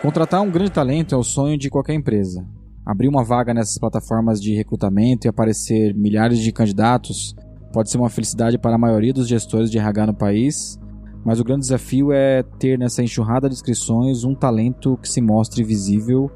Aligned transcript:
Contratar 0.00 0.40
um 0.42 0.50
grande 0.50 0.70
talento 0.70 1.12
é 1.12 1.18
o 1.18 1.24
sonho 1.24 1.58
de 1.58 1.68
qualquer 1.68 1.92
empresa. 1.92 2.46
Abrir 2.86 3.08
uma 3.08 3.24
vaga 3.24 3.52
nessas 3.52 3.76
plataformas 3.78 4.40
de 4.40 4.54
recrutamento 4.54 5.26
e 5.26 5.28
aparecer 5.28 5.92
milhares 5.92 6.38
de 6.38 6.52
candidatos 6.52 7.34
pode 7.72 7.90
ser 7.90 7.98
uma 7.98 8.08
felicidade 8.08 8.56
para 8.58 8.76
a 8.76 8.78
maioria 8.78 9.12
dos 9.12 9.26
gestores 9.26 9.68
de 9.68 9.76
RH 9.76 10.06
no 10.06 10.14
país, 10.14 10.78
mas 11.24 11.40
o 11.40 11.44
grande 11.44 11.62
desafio 11.62 12.12
é 12.12 12.44
ter 12.60 12.78
nessa 12.78 13.02
enxurrada 13.02 13.48
de 13.48 13.56
inscrições 13.56 14.22
um 14.22 14.36
talento 14.36 14.96
que 15.02 15.08
se 15.08 15.20
mostre 15.20 15.64
visível 15.64 16.30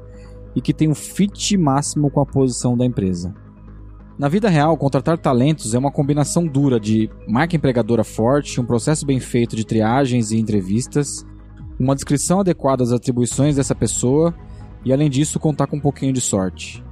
e 0.53 0.61
que 0.61 0.73
tenha 0.73 0.91
um 0.91 0.95
fit 0.95 1.57
máximo 1.57 2.11
com 2.11 2.19
a 2.19 2.25
posição 2.25 2.75
da 2.75 2.85
empresa. 2.85 3.33
Na 4.19 4.27
vida 4.27 4.49
real, 4.49 4.75
contratar 4.77 5.17
talentos 5.17 5.73
é 5.73 5.79
uma 5.79 5.91
combinação 5.91 6.45
dura 6.45 6.81
de 6.81 7.09
marca 7.25 7.55
empregadora 7.55 8.03
forte, 8.03 8.59
um 8.59 8.65
processo 8.65 9.05
bem 9.05 9.21
feito 9.21 9.55
de 9.55 9.65
triagens 9.65 10.31
e 10.31 10.37
entrevistas, 10.37 11.25
uma 11.79 11.95
descrição 11.95 12.39
adequada 12.39 12.83
das 12.83 12.93
atribuições 12.93 13.55
dessa 13.55 13.75
pessoa 13.75 14.33
e, 14.85 14.93
além 14.93 15.09
disso, 15.09 15.39
contar 15.39 15.67
com 15.67 15.77
um 15.77 15.81
pouquinho 15.81 16.13
de 16.13 16.21
sorte. 16.21 16.83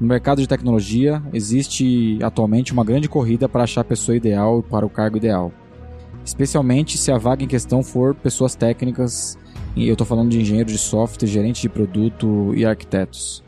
No 0.00 0.06
mercado 0.06 0.40
de 0.40 0.46
tecnologia, 0.46 1.22
existe 1.32 2.18
atualmente 2.22 2.72
uma 2.72 2.84
grande 2.84 3.08
corrida 3.08 3.48
para 3.48 3.64
achar 3.64 3.80
a 3.80 3.84
pessoa 3.84 4.16
ideal 4.16 4.62
para 4.62 4.84
o 4.84 4.90
cargo 4.90 5.16
ideal, 5.16 5.50
especialmente 6.24 6.98
se 6.98 7.10
a 7.10 7.16
vaga 7.16 7.42
em 7.42 7.48
questão 7.48 7.82
for 7.82 8.14
pessoas 8.14 8.54
técnicas, 8.54 9.38
e 9.74 9.88
eu 9.88 9.92
estou 9.92 10.06
falando 10.06 10.30
de 10.30 10.40
engenheiro 10.40 10.68
de 10.68 10.78
software, 10.78 11.26
gerente 11.26 11.62
de 11.62 11.68
produto 11.68 12.52
e 12.54 12.64
arquitetos. 12.66 13.42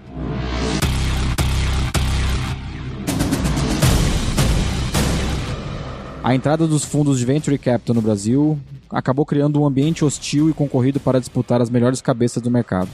A 6.22 6.34
entrada 6.34 6.66
dos 6.66 6.84
fundos 6.84 7.18
de 7.18 7.24
Venture 7.24 7.56
Capital 7.58 7.94
no 7.94 8.02
Brasil 8.02 8.58
acabou 8.90 9.26
criando 9.26 9.60
um 9.60 9.66
ambiente 9.66 10.04
hostil 10.04 10.48
e 10.48 10.54
concorrido 10.54 10.98
para 10.98 11.18
disputar 11.18 11.60
as 11.60 11.70
melhores 11.70 12.00
cabeças 12.00 12.42
do 12.42 12.50
mercado. 12.50 12.88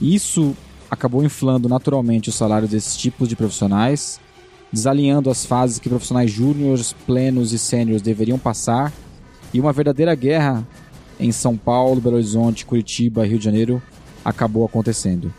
Isso 0.00 0.56
acabou 0.90 1.24
inflando 1.24 1.68
naturalmente 1.68 2.28
os 2.28 2.34
salários 2.34 2.70
desses 2.70 2.96
tipos 2.96 3.28
de 3.28 3.36
profissionais, 3.36 4.20
desalinhando 4.72 5.30
as 5.30 5.44
fases 5.44 5.78
que 5.78 5.88
profissionais 5.88 6.30
júniores, 6.30 6.92
plenos 7.06 7.52
e 7.52 7.58
sêniores 7.58 8.02
deveriam 8.02 8.38
passar, 8.38 8.92
e 9.52 9.60
uma 9.60 9.72
verdadeira 9.72 10.14
guerra 10.14 10.66
em 11.18 11.32
São 11.32 11.56
Paulo, 11.56 12.00
Belo 12.00 12.16
Horizonte, 12.16 12.66
Curitiba 12.66 13.24
e 13.24 13.30
Rio 13.30 13.38
de 13.38 13.44
Janeiro 13.44 13.82
acabou 14.24 14.64
acontecendo. 14.64 15.32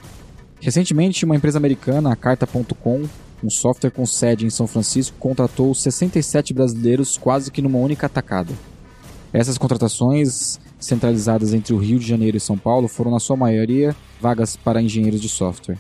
Recentemente, 0.60 1.24
uma 1.24 1.36
empresa 1.36 1.58
americana, 1.58 2.12
a 2.12 2.16
Carta.com, 2.16 3.04
um 3.44 3.50
software 3.50 3.92
com 3.92 4.06
sede 4.06 4.46
em 4.46 4.50
São 4.50 4.66
Francisco, 4.66 5.16
contratou 5.20 5.74
67 5.74 6.54
brasileiros 6.54 7.18
quase 7.18 7.52
que 7.52 7.62
numa 7.62 7.78
única 7.78 8.08
atacada. 8.08 8.54
Essas 9.38 9.56
contratações, 9.56 10.60
centralizadas 10.80 11.54
entre 11.54 11.72
o 11.72 11.78
Rio 11.78 12.00
de 12.00 12.08
Janeiro 12.08 12.38
e 12.38 12.40
São 12.40 12.58
Paulo, 12.58 12.88
foram 12.88 13.12
na 13.12 13.20
sua 13.20 13.38
maioria 13.38 13.96
vagas 14.20 14.58
para 14.58 14.82
engenheiros 14.82 15.22
de 15.22 15.30
software. 15.30 15.78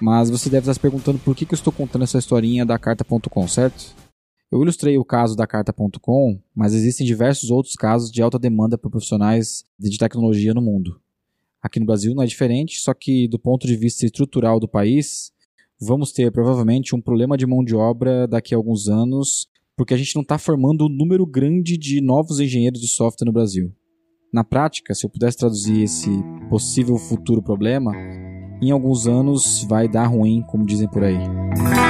Mas 0.00 0.30
você 0.30 0.48
deve 0.48 0.62
estar 0.62 0.72
se 0.72 0.80
perguntando 0.80 1.18
por 1.18 1.36
que, 1.36 1.44
eu 1.44 1.54
estou 1.54 1.70
contando 1.70 2.04
essa 2.04 2.16
historinha 2.16 2.64
da 2.64 2.78
Carta.com, 2.78 3.46
certo? 3.46 3.94
Eu 4.50 4.62
ilustrei 4.62 4.96
o 4.96 5.04
caso 5.04 5.36
da 5.36 5.46
Carta.com, 5.46 6.40
mas 6.56 6.72
existem 6.72 7.06
diversos 7.06 7.50
outros 7.50 7.74
casos 7.74 8.10
de 8.10 8.22
alta 8.22 8.38
demanda 8.38 8.78
por 8.78 8.90
profissionais 8.90 9.66
de 9.78 9.98
tecnologia 9.98 10.54
no 10.54 10.62
mundo. 10.62 10.98
Aqui 11.60 11.78
no 11.78 11.84
Brasil 11.84 12.14
não 12.14 12.22
é 12.22 12.26
diferente, 12.26 12.80
só 12.80 12.94
que 12.94 13.28
do 13.28 13.38
ponto 13.38 13.66
de 13.66 13.76
vista 13.76 14.06
estrutural 14.06 14.58
do 14.58 14.66
país, 14.66 15.30
vamos 15.78 16.10
ter 16.10 16.32
provavelmente 16.32 16.96
um 16.96 17.02
problema 17.02 17.36
de 17.36 17.46
mão 17.46 17.62
de 17.62 17.76
obra 17.76 18.26
daqui 18.26 18.54
a 18.54 18.56
alguns 18.56 18.88
anos, 18.88 19.46
porque 19.78 19.94
a 19.94 19.96
gente 19.96 20.16
não 20.16 20.22
está 20.22 20.36
formando 20.36 20.86
um 20.86 20.88
número 20.88 21.24
grande 21.24 21.78
de 21.78 22.02
novos 22.02 22.40
engenheiros 22.40 22.80
de 22.80 22.88
software 22.88 23.24
no 23.24 23.32
Brasil. 23.32 23.72
Na 24.34 24.42
prática, 24.42 24.92
se 24.92 25.06
eu 25.06 25.10
pudesse 25.10 25.38
traduzir 25.38 25.82
esse 25.82 26.10
possível 26.50 26.96
futuro 26.98 27.40
problema, 27.40 27.92
em 28.60 28.72
alguns 28.72 29.06
anos 29.06 29.64
vai 29.68 29.88
dar 29.88 30.08
ruim, 30.08 30.42
como 30.48 30.66
dizem 30.66 30.88
por 30.88 31.04
aí. 31.04 31.87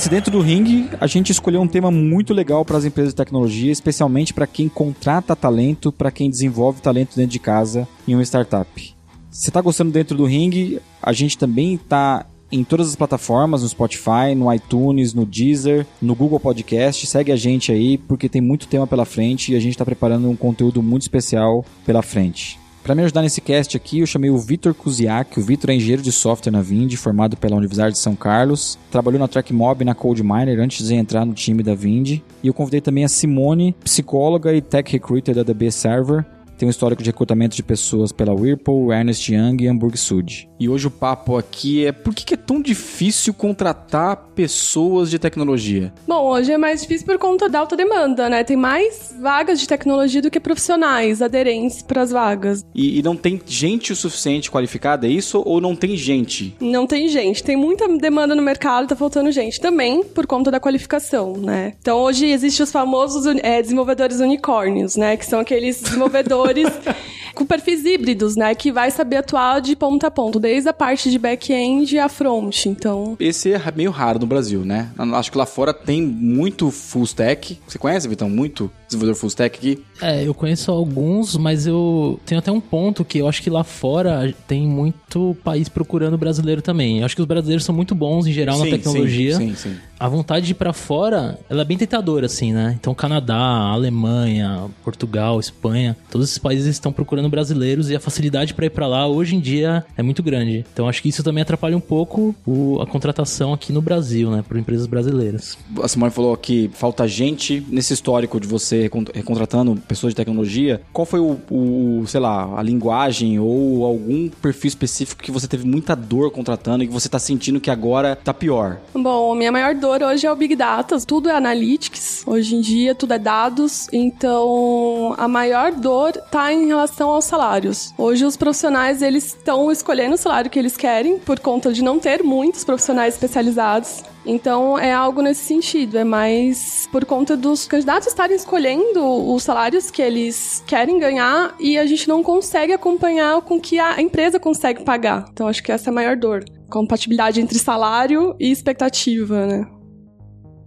Nesse 0.00 0.08
Dentro 0.08 0.32
do 0.32 0.40
Ring, 0.40 0.88
a 0.98 1.06
gente 1.06 1.30
escolheu 1.30 1.60
um 1.60 1.68
tema 1.68 1.90
muito 1.90 2.32
legal 2.32 2.64
para 2.64 2.78
as 2.78 2.86
empresas 2.86 3.12
de 3.12 3.16
tecnologia, 3.18 3.70
especialmente 3.70 4.32
para 4.32 4.46
quem 4.46 4.66
contrata 4.66 5.36
talento, 5.36 5.92
para 5.92 6.10
quem 6.10 6.30
desenvolve 6.30 6.80
talento 6.80 7.14
dentro 7.14 7.32
de 7.32 7.38
casa 7.38 7.86
em 8.08 8.14
uma 8.14 8.22
startup. 8.22 8.96
Se 9.30 9.50
está 9.50 9.60
gostando 9.60 9.92
dentro 9.92 10.16
do 10.16 10.24
Ring, 10.24 10.78
a 11.02 11.12
gente 11.12 11.36
também 11.36 11.74
está 11.74 12.24
em 12.50 12.64
todas 12.64 12.88
as 12.88 12.96
plataformas, 12.96 13.60
no 13.60 13.68
Spotify, 13.68 14.34
no 14.34 14.50
iTunes, 14.50 15.12
no 15.12 15.26
Deezer, 15.26 15.86
no 16.00 16.14
Google 16.14 16.40
Podcast. 16.40 17.06
Segue 17.06 17.30
a 17.30 17.36
gente 17.36 17.70
aí, 17.70 17.98
porque 17.98 18.26
tem 18.26 18.40
muito 18.40 18.68
tema 18.68 18.86
pela 18.86 19.04
frente 19.04 19.52
e 19.52 19.54
a 19.54 19.60
gente 19.60 19.72
está 19.72 19.84
preparando 19.84 20.30
um 20.30 20.34
conteúdo 20.34 20.82
muito 20.82 21.02
especial 21.02 21.62
pela 21.84 22.00
frente. 22.00 22.59
Para 22.82 22.94
me 22.94 23.02
ajudar 23.02 23.22
nesse 23.22 23.40
cast 23.40 23.76
aqui, 23.76 24.00
eu 24.00 24.06
chamei 24.06 24.30
o 24.30 24.38
Vitor 24.38 24.74
Kuziak. 24.74 25.38
O 25.38 25.42
Vitor 25.42 25.70
é 25.70 25.74
engenheiro 25.74 26.02
de 26.02 26.10
software 26.10 26.50
na 26.50 26.62
Vind, 26.62 26.94
formado 26.96 27.36
pela 27.36 27.56
Universidade 27.56 27.92
de 27.92 27.98
São 27.98 28.16
Carlos. 28.16 28.78
Trabalhou 28.90 29.20
na 29.20 29.28
TrackMob 29.28 29.82
e 29.82 29.84
na 29.84 29.94
CodeMiner 29.94 30.58
antes 30.58 30.88
de 30.88 30.94
entrar 30.94 31.24
no 31.24 31.34
time 31.34 31.62
da 31.62 31.74
Vind. 31.74 32.20
E 32.42 32.46
eu 32.48 32.54
convidei 32.54 32.80
também 32.80 33.04
a 33.04 33.08
Simone, 33.08 33.76
psicóloga 33.84 34.52
e 34.54 34.62
tech 34.62 34.90
recruiter 34.90 35.34
da 35.34 35.42
DB 35.42 35.70
Server, 35.70 36.24
tem 36.60 36.66
um 36.66 36.70
histórico 36.70 37.02
de 37.02 37.08
recrutamento 37.08 37.56
de 37.56 37.62
pessoas 37.62 38.12
pela 38.12 38.34
Whirlpool, 38.34 38.92
Ernest 38.92 39.32
Young 39.32 39.56
e 39.62 39.66
Hamburg 39.66 39.96
Sud. 39.96 40.49
E 40.60 40.68
hoje 40.68 40.88
o 40.88 40.90
papo 40.90 41.38
aqui 41.38 41.86
é 41.86 41.90
por 41.90 42.14
que 42.14 42.34
é 42.34 42.36
tão 42.36 42.60
difícil 42.60 43.32
contratar 43.32 44.28
pessoas 44.34 45.08
de 45.08 45.18
tecnologia? 45.18 45.90
Bom, 46.06 46.28
hoje 46.28 46.52
é 46.52 46.58
mais 46.58 46.82
difícil 46.82 47.06
por 47.06 47.16
conta 47.16 47.48
da 47.48 47.60
alta 47.60 47.74
demanda, 47.74 48.28
né? 48.28 48.44
Tem 48.44 48.58
mais 48.58 49.16
vagas 49.18 49.58
de 49.58 49.66
tecnologia 49.66 50.20
do 50.20 50.30
que 50.30 50.38
profissionais 50.38 51.22
aderentes 51.22 51.80
para 51.80 52.02
as 52.02 52.10
vagas. 52.10 52.62
E, 52.74 52.98
e, 52.98 53.02
não 53.02 53.16
tem 53.16 53.40
gente 53.46 53.90
o 53.90 53.96
suficiente 53.96 54.50
qualificada, 54.50 55.06
é 55.06 55.10
isso? 55.10 55.42
Ou 55.46 55.62
não 55.62 55.74
tem 55.74 55.96
gente? 55.96 56.54
Não 56.60 56.86
tem 56.86 57.08
gente. 57.08 57.42
Tem 57.42 57.56
muita 57.56 57.88
demanda 57.96 58.34
no 58.34 58.42
mercado, 58.42 58.86
tá 58.86 58.94
faltando 58.94 59.32
gente. 59.32 59.58
Também 59.58 60.04
por 60.04 60.26
conta 60.26 60.50
da 60.50 60.60
qualificação, 60.60 61.38
né? 61.38 61.72
Então 61.80 61.98
hoje 62.00 62.26
existem 62.26 62.64
os 62.64 62.70
famosos 62.70 63.24
é, 63.42 63.62
desenvolvedores 63.62 64.20
unicórnios, 64.20 64.94
né? 64.94 65.16
Que 65.16 65.24
são 65.24 65.40
aqueles 65.40 65.80
desenvolvedores 65.80 66.68
com 67.34 67.46
perfis 67.46 67.84
híbridos, 67.84 68.36
né? 68.36 68.54
Que 68.54 68.70
vai 68.70 68.90
saber 68.90 69.16
atuar 69.16 69.60
de 69.60 69.74
ponta 69.74 70.08
a 70.08 70.10
ponta, 70.10 70.38
desde 70.50 70.68
a 70.68 70.72
parte 70.72 71.12
de 71.12 71.18
back-end 71.18 71.96
a 71.96 72.08
front. 72.08 72.66
Então. 72.66 73.16
Esse 73.20 73.52
é 73.52 73.72
meio 73.74 73.92
raro 73.92 74.18
no 74.18 74.26
Brasil, 74.26 74.64
né? 74.64 74.90
Acho 75.14 75.30
que 75.30 75.38
lá 75.38 75.46
fora 75.46 75.72
tem 75.72 76.02
muito 76.02 76.72
full 76.72 77.04
stack. 77.04 77.60
Você 77.68 77.78
conhece, 77.78 78.08
Vitão? 78.08 78.28
Muito 78.28 78.68
desenvolvedor 78.90 79.14
full 79.14 79.28
stack 79.28 79.56
aqui? 79.56 79.82
É, 80.02 80.26
eu 80.26 80.34
conheço 80.34 80.70
alguns, 80.70 81.36
mas 81.36 81.66
eu 81.66 82.18
tenho 82.26 82.38
até 82.38 82.50
um 82.50 82.60
ponto 82.60 83.04
que 83.04 83.18
eu 83.18 83.28
acho 83.28 83.42
que 83.42 83.48
lá 83.48 83.62
fora 83.62 84.34
tem 84.48 84.66
muito 84.66 85.36
país 85.44 85.68
procurando 85.68 86.18
brasileiro 86.18 86.60
também. 86.60 86.98
Eu 86.98 87.06
acho 87.06 87.14
que 87.14 87.22
os 87.22 87.28
brasileiros 87.28 87.64
são 87.64 87.74
muito 87.74 87.94
bons 87.94 88.26
em 88.26 88.32
geral 88.32 88.56
sim, 88.56 88.64
na 88.64 88.76
tecnologia. 88.76 89.36
Sim, 89.36 89.54
sim, 89.54 89.70
sim. 89.70 89.76
A 89.98 90.08
vontade 90.08 90.46
de 90.46 90.52
ir 90.52 90.54
pra 90.54 90.72
fora, 90.72 91.38
ela 91.48 91.60
é 91.60 91.64
bem 91.64 91.76
tentadora, 91.76 92.24
assim, 92.24 92.52
né? 92.52 92.74
Então, 92.80 92.94
Canadá, 92.94 93.36
Alemanha, 93.36 94.66
Portugal, 94.82 95.38
Espanha, 95.38 95.94
todos 96.10 96.28
esses 96.28 96.38
países 96.38 96.66
estão 96.66 96.90
procurando 96.90 97.28
brasileiros 97.28 97.90
e 97.90 97.96
a 97.96 98.00
facilidade 98.00 98.54
para 98.54 98.64
ir 98.64 98.70
para 98.70 98.86
lá 98.86 99.06
hoje 99.06 99.36
em 99.36 99.40
dia 99.40 99.84
é 99.96 100.02
muito 100.02 100.22
grande. 100.22 100.64
Então, 100.72 100.88
acho 100.88 101.02
que 101.02 101.10
isso 101.10 101.22
também 101.22 101.42
atrapalha 101.42 101.76
um 101.76 101.80
pouco 101.80 102.34
o, 102.46 102.80
a 102.80 102.86
contratação 102.86 103.52
aqui 103.52 103.74
no 103.74 103.82
Brasil, 103.82 104.30
né? 104.30 104.42
Por 104.46 104.56
empresas 104.56 104.86
brasileiras. 104.86 105.58
A 105.82 105.86
Simone 105.86 106.10
falou 106.10 106.34
que 106.34 106.70
falta 106.72 107.06
gente 107.06 107.62
nesse 107.68 107.92
histórico 107.92 108.40
de 108.40 108.48
você 108.48 108.79
recontratando 108.82 109.76
pessoas 109.88 110.12
de 110.12 110.16
tecnologia. 110.16 110.80
Qual 110.92 111.06
foi 111.06 111.20
o, 111.20 111.38
o, 111.50 112.04
sei 112.06 112.20
lá, 112.20 112.58
a 112.58 112.62
linguagem 112.62 113.38
ou 113.38 113.84
algum 113.84 114.28
perfil 114.28 114.68
específico 114.68 115.22
que 115.22 115.30
você 115.30 115.46
teve 115.46 115.66
muita 115.66 115.94
dor 115.94 116.30
contratando 116.30 116.84
e 116.84 116.86
que 116.86 116.92
você 116.92 117.08
tá 117.08 117.18
sentindo 117.18 117.60
que 117.60 117.70
agora 117.70 118.16
tá 118.16 118.32
pior? 118.32 118.78
Bom, 118.94 119.34
minha 119.34 119.52
maior 119.52 119.74
dor 119.74 120.02
hoje 120.02 120.26
é 120.26 120.32
o 120.32 120.36
Big 120.36 120.54
Data, 120.56 120.98
tudo 121.00 121.28
é 121.28 121.34
analytics. 121.34 122.22
Hoje 122.26 122.56
em 122.56 122.60
dia 122.60 122.94
tudo 122.94 123.14
é 123.14 123.18
dados, 123.18 123.88
então 123.92 125.14
a 125.16 125.26
maior 125.28 125.72
dor 125.72 126.12
tá 126.30 126.52
em 126.52 126.66
relação 126.66 127.10
aos 127.10 127.24
salários. 127.24 127.92
Hoje 127.96 128.24
os 128.24 128.36
profissionais 128.36 129.02
eles 129.02 129.26
estão 129.26 129.70
escolhendo 129.70 130.14
o 130.14 130.18
salário 130.18 130.50
que 130.50 130.58
eles 130.58 130.76
querem 130.76 131.18
por 131.18 131.38
conta 131.40 131.72
de 131.72 131.82
não 131.82 131.98
ter 131.98 132.22
muitos 132.22 132.64
profissionais 132.64 133.14
especializados. 133.14 134.02
Então 134.24 134.78
é 134.78 134.92
algo 134.92 135.22
nesse 135.22 135.44
sentido, 135.44 135.98
é 135.98 136.04
mais 136.04 136.88
por 136.92 137.04
conta 137.04 137.36
dos 137.36 137.66
candidatos 137.66 138.08
estarem 138.08 138.36
escolhendo 138.36 138.69
os 138.96 139.42
salários 139.42 139.90
que 139.90 140.02
eles 140.02 140.62
querem 140.66 140.98
ganhar 140.98 141.54
e 141.58 141.78
a 141.78 141.86
gente 141.86 142.08
não 142.08 142.22
consegue 142.22 142.72
acompanhar 142.72 143.40
com 143.42 143.60
que 143.60 143.78
a 143.78 144.00
empresa 144.00 144.38
consegue 144.38 144.84
pagar. 144.84 145.26
Então 145.32 145.48
acho 145.48 145.62
que 145.62 145.72
essa 145.72 145.88
é 145.88 145.90
a 145.90 145.94
maior 145.94 146.16
dor. 146.16 146.44
Compatibilidade 146.68 147.40
entre 147.40 147.58
salário 147.58 148.34
e 148.38 148.50
expectativa, 148.50 149.46
né? 149.46 149.66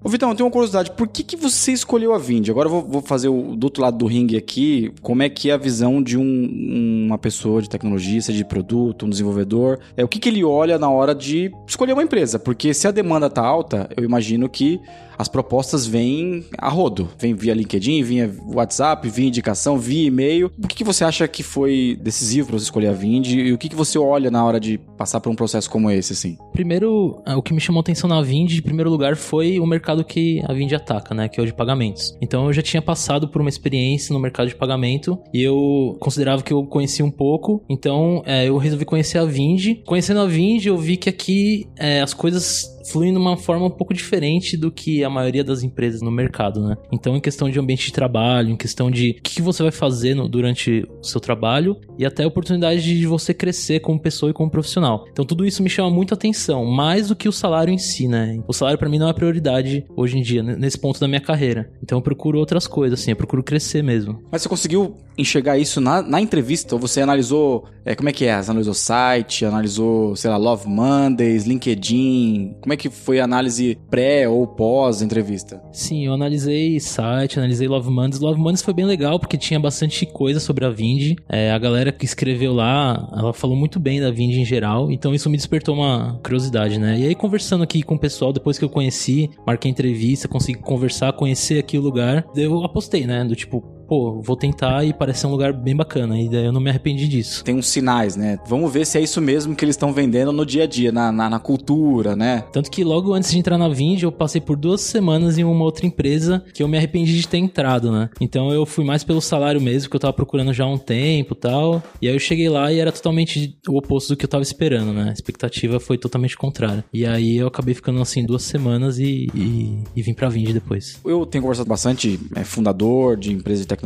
Ô, 0.06 0.10
Vitão, 0.10 0.30
eu 0.30 0.36
tenho 0.36 0.48
uma 0.48 0.52
curiosidade. 0.52 0.92
Por 0.92 1.08
que, 1.08 1.24
que 1.24 1.38
você 1.38 1.72
escolheu 1.72 2.14
a 2.14 2.18
Vind? 2.18 2.50
Agora 2.50 2.68
eu 2.68 2.72
vou, 2.72 2.82
vou 2.82 3.02
fazer 3.02 3.30
o, 3.30 3.56
do 3.56 3.64
outro 3.64 3.82
lado 3.82 3.98
do 3.98 4.06
ringue 4.06 4.36
aqui, 4.36 4.92
como 5.02 5.24
é 5.24 5.30
que 5.30 5.50
é 5.50 5.54
a 5.54 5.58
visão 5.58 6.04
de 6.04 6.18
um, 6.18 7.06
uma 7.08 7.18
pessoa 7.18 7.62
de 7.62 7.70
tecnologia, 7.70 8.20
de 8.20 8.44
produto, 8.44 9.06
um 9.06 9.10
desenvolvedor. 9.10 9.80
É, 9.96 10.04
o 10.04 10.08
que, 10.10 10.20
que 10.20 10.28
ele 10.28 10.44
olha 10.44 10.78
na 10.78 10.90
hora 10.90 11.16
de 11.16 11.50
escolher 11.66 11.94
uma 11.94 12.04
empresa? 12.04 12.38
Porque 12.38 12.74
se 12.74 12.86
a 12.86 12.92
demanda 12.92 13.30
tá 13.30 13.42
alta, 13.42 13.90
eu 13.96 14.04
imagino 14.04 14.50
que 14.50 14.78
as 15.18 15.28
propostas 15.28 15.86
vêm 15.86 16.46
a 16.58 16.70
rodo. 16.70 17.10
Vem 17.18 17.34
via 17.34 17.54
LinkedIn, 17.54 18.04
via 18.04 18.34
WhatsApp, 18.48 19.08
via 19.10 19.28
indicação, 19.28 19.78
via 19.78 20.08
e-mail. 20.08 20.52
O 20.62 20.68
que, 20.68 20.76
que 20.76 20.84
você 20.84 21.04
acha 21.04 21.28
que 21.28 21.44
foi 21.44 21.98
decisivo 22.02 22.48
para 22.48 22.60
você 22.60 22.66
escolher 22.66 22.88
a 22.88 22.94
Vind 22.94 23.28
e 23.28 23.54
o 23.54 23.58
que, 23.58 23.70
que 23.70 23.76
você 23.76 23.98
olha 23.98 24.30
na 24.30 24.44
hora 24.44 24.60
de 24.60 24.78
passar 24.98 25.20
por 25.20 25.30
um 25.30 25.36
processo 25.36 25.70
como 25.70 25.90
esse, 25.90 26.14
assim? 26.14 26.38
Primeiro, 26.52 27.22
é, 27.26 27.36
o 27.36 27.42
que 27.42 27.54
me 27.54 27.60
chamou 27.60 27.82
atenção 27.82 28.10
na 28.10 28.22
Vind, 28.22 28.52
em 28.52 28.62
primeiro 28.62 28.90
lugar, 28.90 29.16
foi 29.16 29.60
o 29.60 29.66
mercado 29.66 30.04
que 30.04 30.42
a 30.48 30.54
Vind 30.54 30.72
ataca, 30.74 31.14
né? 31.14 31.28
Que 31.28 31.40
é 31.40 31.44
o 31.44 31.46
de 31.46 31.54
pagamentos. 31.54 32.18
Então 32.22 32.48
eu 32.48 32.54
já 32.54 32.62
tinha 32.62 32.82
passado 32.82 33.28
por 33.28 33.42
uma 33.42 33.50
experiência 33.50 34.14
no 34.14 34.20
mercado 34.20 34.48
de 34.48 34.56
pagamento 34.56 35.20
e 35.34 35.42
eu 35.42 35.96
considerava 36.00 36.42
que 36.42 36.54
eu 36.54 36.66
conhecia 36.66 37.06
um 37.06 37.12
pouco. 37.12 37.64
Então 37.70 38.22
é, 38.26 38.48
eu 38.48 38.58
resolvi 38.58 38.86
conhecer 38.86 39.18
a 39.18 39.26
Vind. 39.26 39.84
Conhecendo 39.86 40.20
a 40.20 40.26
Vind, 40.26 40.66
eu 40.66 40.78
vi 40.78 40.98
que 40.98 41.10
aqui 41.10 41.68
é, 41.78 42.02
as 42.02 42.14
coisas 42.14 42.74
fluem 42.90 43.12
de 43.12 43.18
uma 43.18 43.38
forma 43.38 43.66
um 43.66 43.70
pouco 43.70 43.94
diferente 43.94 44.58
do 44.58 44.72
que 44.72 45.04
a 45.04 45.10
maioria 45.10 45.44
das 45.44 45.64
empresas 45.64 46.02
no 46.02 46.12
mercado, 46.12 46.62
né? 46.62 46.78
Então, 46.92 47.16
em 47.16 47.22
questão 47.22 47.50
de 47.50 47.60
ambiente 47.60 47.86
de 47.86 47.94
trabalho, 47.94 48.50
em 48.50 48.58
questão 48.58 48.90
de 48.90 49.16
o 49.20 49.22
que 49.22 49.42
você 49.42 49.64
vai 49.64 49.72
fazer 49.72 50.16
no, 50.16 50.28
durante 50.28 50.86
o 51.02 51.04
seu 51.04 51.20
trabalho 51.20 51.80
e 51.98 52.06
até 52.06 52.24
a 52.24 52.28
oportunidade 52.28 52.82
de 52.82 53.06
você 53.06 53.34
crescer 53.34 53.80
como 53.80 54.00
pessoa 54.00 54.30
e 54.30 54.34
como 54.34 54.50
profissional. 54.50 55.06
Então, 55.12 55.26
tudo 55.26 55.46
isso 55.46 55.64
me 55.64 55.70
chama 55.70 55.90
muito 55.90 56.14
atenção, 56.14 56.66
mais 56.66 57.08
do 57.08 57.16
que 57.16 57.28
o 57.28 57.32
salário 57.32 57.74
em 57.74 57.78
si, 57.78 58.08
né? 58.08 58.40
O 58.48 58.54
salário 58.54 58.80
para 58.80 58.90
mim 58.90 59.00
não 59.00 59.10
é 59.10 59.14
prioridade 59.14 59.86
hoje 59.96 60.18
em 60.18 60.22
dia, 60.22 60.44
nesse 60.44 60.78
ponto 60.78 61.00
da 61.00 61.08
minha 61.08 61.22
carreira. 61.22 61.72
Então, 61.82 61.98
eu 61.98 62.02
procuro 62.02 62.40
outras 62.40 62.68
coisas, 62.68 63.00
assim, 63.00 63.12
eu 63.12 63.18
procuro 63.18 63.44
crescer 63.44 63.84
mesmo. 63.84 64.22
Mas 64.32 64.42
você 64.42 64.50
conseguiu 64.50 64.96
enxergar 65.18 65.58
isso 65.58 65.80
na, 65.80 66.02
na 66.02 66.22
entrevista? 66.22 66.76
Ou 66.76 66.82
você 66.82 67.02
analisou, 67.02 67.66
é, 67.86 67.96
como 67.96 68.10
é 68.10 68.12
que 68.12 68.26
é? 68.26 68.42
Você 68.42 68.52
analisou 68.52 68.74
site, 68.74 69.46
analisou, 69.46 70.16
sei 70.16 70.30
lá, 70.30 70.38
Love 70.38 70.68
Mondays, 70.68 71.46
LinkedIn? 71.46 72.56
Como 72.62 72.73
é 72.73 72.73
que 72.76 72.90
foi 72.90 73.20
a 73.20 73.24
análise 73.24 73.78
pré 73.90 74.28
ou 74.28 74.46
pós 74.48 75.02
entrevista? 75.02 75.62
Sim, 75.72 76.06
eu 76.06 76.14
analisei 76.14 76.80
site, 76.80 77.40
analisei 77.40 77.68
Love 77.68 77.90
Mondays. 77.90 78.20
Love 78.20 78.40
Mondays 78.40 78.62
foi 78.62 78.74
bem 78.74 78.86
legal 78.86 79.20
porque 79.20 79.38
tinha 79.38 79.60
bastante 79.60 80.06
coisa 80.06 80.40
sobre 80.40 80.66
a 80.66 80.70
Vind. 80.70 81.16
É, 81.30 81.52
a 81.52 81.58
galera 81.58 81.92
que 81.92 82.06
escreveu 82.06 82.54
lá, 82.54 83.10
ela 83.16 83.34
falou 83.34 83.56
muito 83.56 83.80
bem 83.80 84.00
da 84.00 84.12
Vind 84.12 84.34
em 84.34 84.46
geral, 84.46 84.92
então 84.92 85.14
isso 85.14 85.30
me 85.30 85.38
despertou 85.38 85.76
uma 85.76 86.20
curiosidade, 86.24 86.80
né? 86.80 86.98
E 87.00 87.08
aí 87.08 87.16
conversando 87.16 87.64
aqui 87.64 87.84
com 87.84 87.96
o 87.96 88.00
pessoal, 88.00 88.34
depois 88.34 88.58
que 88.58 88.66
eu 88.66 88.70
conheci, 88.70 89.30
marquei 89.46 89.70
entrevista, 89.70 90.28
consegui 90.28 90.60
conversar, 90.60 91.14
conhecer 91.14 91.60
aqui 91.60 91.78
o 91.78 91.82
lugar, 91.82 92.26
eu 92.36 92.64
apostei, 92.64 93.06
né? 93.06 93.24
Do 93.24 93.36
tipo, 93.36 93.64
pô, 93.94 94.20
vou 94.24 94.36
tentar 94.36 94.84
e 94.84 94.92
parece 94.92 95.28
um 95.28 95.30
lugar 95.30 95.54
bem 95.54 95.76
bacana. 95.76 96.20
E 96.20 96.28
daí 96.28 96.46
eu 96.46 96.52
não 96.52 96.60
me 96.60 96.72
arrependi 96.72 97.08
disso. 97.08 97.44
Tem 97.44 97.54
uns 97.54 97.68
sinais, 97.68 98.16
né? 98.16 98.40
Vamos 98.48 98.74
ver 98.74 98.88
se 98.88 98.98
é 98.98 99.02
isso 99.02 99.22
mesmo 99.22 99.56
que 99.56 99.64
eles 99.64 99.76
estão 99.76 99.94
vendendo 99.94 100.34
no 100.34 100.44
dia 100.44 100.64
a 100.64 100.68
dia, 100.68 100.92
na, 100.92 101.12
na, 101.12 101.30
na, 101.30 101.40
cultura, 101.40 102.16
né? 102.16 102.44
Tanto 102.52 102.72
que 102.72 102.84
logo 102.84 103.14
antes 103.14 103.30
de 103.30 103.38
entrar 103.38 103.56
na 103.56 103.70
Vind, 103.70 104.02
eu 104.02 104.12
passei 104.12 104.42
por 104.42 104.56
duas 104.58 104.82
semanas 104.82 105.38
em 105.38 105.44
uma 105.44 105.64
outra 105.64 105.86
empresa 105.86 106.44
que 106.56 106.64
eu 106.64 106.68
me 106.68 106.76
arrependi 106.76 107.16
de 107.16 107.28
ter 107.28 107.38
entrado, 107.38 107.92
né? 107.92 108.10
Então 108.20 108.52
eu 108.52 108.66
fui 108.66 108.84
mais 108.84 109.04
pelo 109.04 109.22
salário 109.22 109.62
mesmo, 109.62 109.92
que 109.92 109.96
eu 109.96 110.00
tava 110.00 110.14
procurando 110.14 110.52
já 110.52 110.64
há 110.64 110.68
um 110.68 110.80
tempo 110.80 111.36
e 111.36 111.38
tal. 111.38 111.84
E 112.02 112.08
aí 112.08 112.16
eu 112.16 112.20
cheguei 112.20 112.50
lá 112.50 112.74
e 112.74 112.80
era 112.80 112.92
totalmente 112.92 113.56
o 113.68 113.78
oposto 113.78 114.10
do 114.10 114.18
que 114.18 114.26
eu 114.26 114.30
tava 114.30 114.42
esperando, 114.42 114.92
né? 114.92 115.10
A 115.10 115.14
expectativa 115.14 115.80
foi 115.80 116.00
totalmente 116.00 116.36
contrária. 116.36 116.84
E 116.92 117.06
aí 117.06 117.38
eu 117.38 117.46
acabei 117.46 117.76
ficando 117.76 118.02
assim 118.02 118.26
duas 118.26 118.42
semanas 118.42 118.98
e, 118.98 119.28
e, 119.36 119.84
e 119.96 120.02
vim 120.02 120.16
pra 120.16 120.30
Vind 120.30 120.52
depois. 120.52 121.00
Eu 121.06 121.28
tenho 121.28 121.44
conversado 121.44 121.70
bastante, 121.70 122.20
é 122.36 122.44
fundador 122.44 123.16
de 123.18 123.32
empresa 123.32 123.62
de 123.62 123.68
tecnologia. 123.68 123.83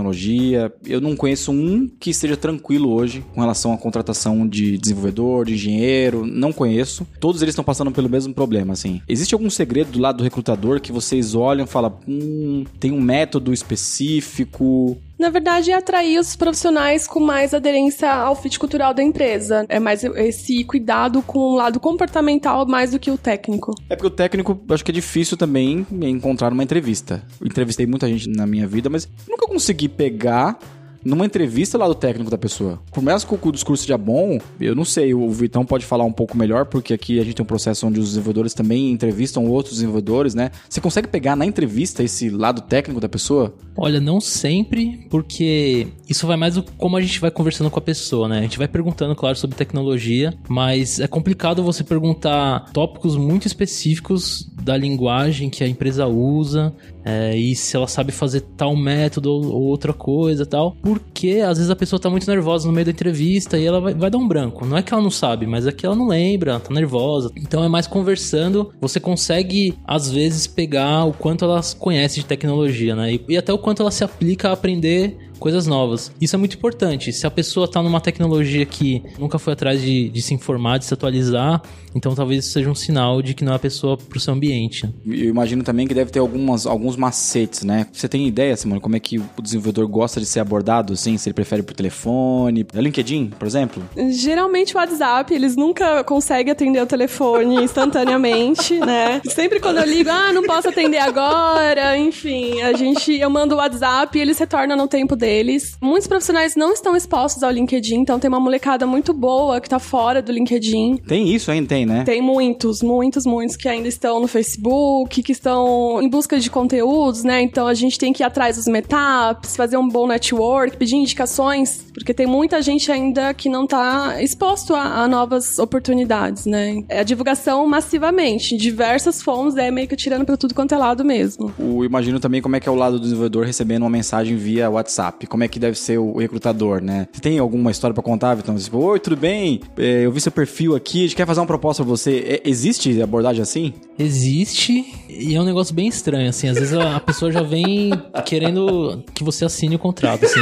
Eu 0.85 1.01
não 1.01 1.15
conheço 1.15 1.51
um 1.51 1.87
que 1.87 2.09
esteja 2.09 2.37
tranquilo 2.37 2.91
hoje 2.91 3.23
com 3.33 3.41
relação 3.41 3.73
à 3.73 3.77
contratação 3.77 4.47
de 4.47 4.77
desenvolvedor, 4.77 5.45
de 5.45 5.53
engenheiro. 5.53 6.25
Não 6.25 6.51
conheço. 6.51 7.07
Todos 7.19 7.41
eles 7.41 7.53
estão 7.53 7.63
passando 7.63 7.91
pelo 7.91 8.09
mesmo 8.09 8.33
problema, 8.33 8.73
assim. 8.73 9.01
Existe 9.07 9.33
algum 9.33 9.49
segredo 9.49 9.91
do 9.91 9.99
lado 9.99 10.17
do 10.17 10.23
recrutador 10.23 10.79
que 10.79 10.91
vocês 10.91 11.35
olham 11.35 11.65
e 11.65 11.67
falam, 11.67 11.97
hum, 12.07 12.63
tem 12.79 12.91
um 12.91 13.01
método 13.01 13.53
específico? 13.53 14.97
Na 15.19 15.29
verdade, 15.29 15.71
é 15.71 15.75
atrair 15.75 16.19
os 16.19 16.35
profissionais 16.35 17.07
com 17.07 17.19
mais 17.19 17.53
aderência 17.53 18.11
ao 18.11 18.35
fit 18.35 18.59
cultural 18.59 18.93
da 18.93 19.01
empresa. 19.01 19.65
É 19.67 19.79
mais 19.79 20.03
esse 20.03 20.63
cuidado 20.63 21.21
com 21.23 21.39
o 21.39 21.55
lado 21.55 21.79
comportamental 21.79 22.67
mais 22.67 22.91
do 22.91 22.99
que 22.99 23.09
o 23.09 23.17
técnico. 23.17 23.73
É 23.89 23.95
porque 23.95 24.07
o 24.07 24.11
técnico, 24.11 24.59
acho 24.69 24.85
que 24.85 24.91
é 24.91 24.93
difícil 24.93 25.35
também 25.35 25.85
encontrar 25.91 26.51
numa 26.51 26.63
entrevista. 26.63 27.23
Eu 27.41 27.47
entrevistei 27.47 27.87
muita 27.87 28.07
gente 28.07 28.29
na 28.29 28.45
minha 28.45 28.67
vida, 28.67 28.89
mas 28.89 29.09
nunca 29.27 29.47
consegui 29.47 29.89
pegar 29.89 30.59
numa 31.07 31.25
entrevista 31.25 31.77
lá 31.77 31.87
do 31.87 31.95
técnico 31.95 32.29
da 32.29 32.37
pessoa. 32.37 32.79
Começa 32.91 33.25
com 33.25 33.37
o 33.47 33.51
discurso 33.51 33.83
seja 33.83 33.97
bom, 33.97 34.39
eu 34.59 34.75
não 34.75 34.83
sei, 34.83 35.13
o 35.13 35.29
Vitão 35.29 35.65
pode 35.65 35.85
falar 35.85 36.03
um 36.03 36.11
pouco 36.11 36.37
melhor, 36.37 36.65
porque 36.65 36.93
aqui 36.93 37.19
a 37.19 37.23
gente 37.23 37.35
tem 37.35 37.43
um 37.43 37.47
processo 37.47 37.87
onde 37.87 37.99
os 37.99 38.09
desenvolvedores 38.09 38.53
também 38.53 38.91
entrevistam 38.91 39.45
outros 39.45 39.75
desenvolvedores, 39.75 40.35
né? 40.35 40.51
Você 40.67 40.81
consegue 40.81 41.07
pegar 41.07 41.35
na 41.35 41.45
entrevista 41.45 42.03
esse 42.03 42.29
lado 42.29 42.61
técnico 42.61 42.99
da 42.99 43.07
pessoa? 43.07 43.53
Olha, 43.77 44.01
não 44.01 44.19
sempre, 44.19 45.07
porque 45.09 45.87
isso 46.09 46.27
vai 46.27 46.35
mais 46.35 46.55
do 46.55 46.63
como 46.77 46.97
a 46.97 47.01
gente 47.01 47.21
vai 47.21 47.31
conversando 47.31 47.69
com 47.69 47.79
a 47.79 47.81
pessoa, 47.81 48.27
né? 48.27 48.39
A 48.39 48.41
gente 48.41 48.57
vai 48.57 48.67
perguntando, 48.67 49.15
claro, 49.15 49.37
sobre 49.37 49.55
tecnologia, 49.55 50.33
mas 50.49 50.99
é 50.99 51.07
complicado 51.07 51.63
você 51.63 51.83
perguntar 51.83 52.71
tópicos 52.73 53.15
muito 53.15 53.45
específicos 53.45 54.51
da 54.61 54.75
linguagem 54.75 55.49
que 55.49 55.63
a 55.63 55.67
empresa 55.67 56.05
usa 56.07 56.75
é, 57.07 57.37
e 57.37 57.55
se 57.55 57.73
ela 57.73 57.87
sabe 57.87 58.11
fazer 58.11 58.41
tal 58.57 58.75
método 58.75 59.31
ou, 59.31 59.45
ou, 59.45 59.61
outra 59.61 59.93
coisa 59.93 60.45
tal, 60.45 60.75
porque 60.81 61.39
às 61.39 61.57
vezes 61.57 61.71
a 61.71 61.75
pessoa 61.75 61.97
tá 61.97 62.09
muito 62.09 62.29
nervosa 62.29 62.67
no 62.67 62.73
meio 62.73 62.83
da 62.83 62.91
entrevista 62.91 63.57
e 63.57 63.65
ela 63.65 63.79
vai, 63.79 63.93
vai 63.93 64.09
dar 64.09 64.17
um 64.17 64.27
branco. 64.27 64.65
Não 64.65 64.75
é 64.75 64.81
que 64.81 64.93
ela 64.93 65.01
não 65.01 65.09
sabe, 65.09 65.47
mas 65.47 65.65
é 65.65 65.71
que 65.71 65.85
ela 65.85 65.95
não 65.95 66.09
lembra, 66.09 66.59
tá 66.59 66.73
nervosa. 66.73 67.31
Então 67.37 67.63
é 67.63 67.69
mais 67.69 67.87
conversando, 67.87 68.73
você 68.81 68.99
consegue 68.99 69.73
às 69.87 70.11
vezes 70.11 70.47
pegar 70.47 71.05
o 71.05 71.13
quanto 71.13 71.45
ela 71.45 71.61
conhece 71.79 72.19
de 72.19 72.25
tecnologia, 72.25 72.93
né? 72.93 73.13
E, 73.13 73.25
e 73.29 73.37
até 73.37 73.53
o 73.53 73.57
quanto 73.57 73.81
ela 73.81 73.91
se 73.91 74.03
aplica 74.03 74.49
a 74.49 74.51
aprender 74.51 75.17
coisas 75.37 75.67
novas. 75.67 76.11
Isso 76.19 76.35
é 76.35 76.39
muito 76.39 76.57
importante. 76.57 77.13
Se 77.13 77.25
a 77.25 77.31
pessoa 77.31 77.65
está 77.65 77.81
numa 77.81 78.01
tecnologia 78.01 78.65
que 78.65 79.03
nunca 79.17 79.39
foi 79.39 79.53
atrás 79.53 79.81
de, 79.81 80.09
de, 80.09 80.21
se 80.21 80.33
informar, 80.33 80.79
de 80.79 80.85
se 80.85 80.93
atualizar, 80.93 81.61
então 81.95 82.13
talvez 82.13 82.43
isso 82.43 82.53
seja 82.53 82.69
um 82.69 82.75
sinal 82.75 83.21
de 83.21 83.33
que 83.33 83.43
não 83.43 83.53
é 83.53 83.55
a 83.55 83.59
pessoa 83.59 83.97
para 83.97 84.17
o 84.17 84.19
seu 84.19 84.33
ambiente. 84.33 84.89
Eu 85.05 85.29
imagino 85.29 85.63
também 85.63 85.87
que 85.87 85.93
deve 85.93 86.11
ter 86.11 86.19
algumas, 86.19 86.65
alguns 86.65 86.95
macetes, 86.97 87.63
né? 87.63 87.87
Você 87.91 88.07
tem 88.07 88.27
ideia, 88.27 88.55
Simone, 88.55 88.81
como 88.81 88.95
é 88.95 88.99
que 88.99 89.17
o 89.17 89.41
desenvolvedor 89.41 89.87
gosta 89.87 90.19
de 90.19 90.25
ser 90.25 90.39
abordado, 90.39 90.93
assim? 90.93 91.17
Se 91.17 91.29
ele 91.29 91.33
prefere 91.33 91.63
por 91.63 91.73
telefone, 91.73 92.65
é 92.73 92.81
LinkedIn, 92.81 93.31
por 93.37 93.47
exemplo? 93.47 93.83
Geralmente 94.09 94.75
o 94.75 94.79
WhatsApp, 94.79 95.33
eles 95.33 95.55
nunca 95.55 96.03
conseguem 96.03 96.51
atender 96.51 96.81
o 96.81 96.85
telefone 96.85 97.55
instantaneamente, 97.63 98.79
né? 98.79 99.21
Sempre 99.25 99.59
quando 99.59 99.77
eu 99.77 99.85
ligo, 99.85 100.09
ah, 100.09 100.33
não 100.33 100.43
posso 100.43 100.69
atender 100.69 100.97
agora, 100.97 101.97
enfim, 101.97 102.61
a 102.61 102.73
gente, 102.73 103.13
eu 103.13 103.29
mando 103.29 103.55
o 103.55 103.57
WhatsApp 103.57 104.17
e 104.17 104.21
eles 104.21 104.37
retornam 104.37 104.75
no 104.75 104.87
tempo 104.87 105.15
deles. 105.15 105.77
Muitos 105.81 106.07
profissionais 106.07 106.55
não 106.55 106.73
estão 106.73 106.95
expostos 106.95 107.43
ao 107.43 107.51
LinkedIn, 107.51 107.95
então 107.95 108.19
tem 108.19 108.27
uma 108.27 108.39
molecada 108.39 108.85
muito 108.85 109.13
boa 109.13 109.59
que 109.61 109.69
tá 109.69 109.79
fora 109.79 110.21
do 110.21 110.31
LinkedIn. 110.31 110.97
Tem 111.07 111.33
isso 111.33 111.51
ainda, 111.51 111.67
tem, 111.67 111.85
né? 111.85 112.03
Tem 112.03 112.21
muitos, 112.21 112.81
muitos, 112.81 113.25
muitos 113.25 113.55
que 113.55 113.67
ainda 113.67 113.87
estão 113.87 114.19
no 114.19 114.27
Facebook, 114.27 115.21
que 115.21 115.31
estão 115.31 116.01
em 116.01 116.09
busca 116.09 116.39
de 116.39 116.49
conteúdos, 116.87 117.23
né? 117.23 117.41
Então 117.41 117.67
a 117.67 117.73
gente 117.73 117.99
tem 117.99 118.13
que 118.13 118.23
ir 118.23 118.25
atrás 118.25 118.55
dos 118.55 118.67
meetups, 118.67 119.55
fazer 119.55 119.77
um 119.77 119.87
bom 119.87 120.07
network, 120.07 120.77
pedir 120.77 120.95
indicações, 120.95 121.85
porque 121.93 122.13
tem 122.13 122.25
muita 122.25 122.61
gente 122.61 122.91
ainda 122.91 123.33
que 123.33 123.49
não 123.49 123.67
tá 123.67 124.21
exposto 124.21 124.73
a, 124.73 125.03
a 125.03 125.07
novas 125.07 125.59
oportunidades, 125.59 126.45
né? 126.45 126.81
É 126.87 126.99
a 126.99 127.03
divulgação 127.03 127.67
massivamente, 127.67 128.55
em 128.55 128.57
diversas 128.57 129.21
fontes, 129.21 129.57
é 129.57 129.69
meio 129.69 129.87
que 129.87 129.95
tirando 129.95 130.25
para 130.25 130.37
tudo 130.37 130.53
quanto 130.53 130.73
é 130.73 130.77
lado 130.77 131.03
mesmo. 131.03 131.53
O, 131.59 131.83
imagino 131.83 132.19
também 132.19 132.41
como 132.41 132.55
é 132.55 132.59
que 132.59 132.69
é 132.69 132.71
o 132.71 132.75
lado 132.75 132.97
do 132.97 133.03
desenvolvedor 133.03 133.45
recebendo 133.45 133.83
uma 133.83 133.89
mensagem 133.89 134.37
via 134.37 134.69
WhatsApp, 134.69 135.27
como 135.27 135.43
é 135.43 135.47
que 135.47 135.59
deve 135.59 135.77
ser 135.77 135.97
o, 135.97 136.17
recrutador, 136.17 136.81
né? 136.81 137.07
Você 137.11 137.21
tem 137.21 137.39
alguma 137.39 137.71
história 137.71 137.93
para 137.93 138.03
contar, 138.03 138.35
Vitão? 138.35 138.55
Tipo, 138.55 138.77
oi, 138.77 138.99
tudo 138.99 139.17
bem? 139.17 139.61
É, 139.77 140.05
eu 140.05 140.11
vi 140.11 140.21
seu 140.21 140.31
perfil 140.31 140.75
aqui, 140.75 140.99
a 140.99 141.01
gente 141.03 141.15
quer 141.15 141.25
fazer 141.25 141.39
uma 141.39 141.45
proposta 141.45 141.83
pra 141.83 141.89
você. 141.89 142.41
É, 142.45 142.49
existe 142.49 143.01
abordagem 143.01 143.41
assim? 143.41 143.73
Existe, 143.99 144.85
e 145.19 145.35
é 145.35 145.41
um 145.41 145.45
negócio 145.45 145.73
bem 145.73 145.87
estranho, 145.87 146.29
assim. 146.29 146.47
Às 146.47 146.57
vezes 146.57 146.73
a, 146.73 146.99
pessoa 146.99 147.31
já 147.31 147.41
vem 147.41 147.91
querendo 148.25 149.03
que 149.13 149.23
você 149.23 149.45
assine 149.45 149.75
o 149.75 149.79
contrato, 149.79 150.25
assim. 150.25 150.39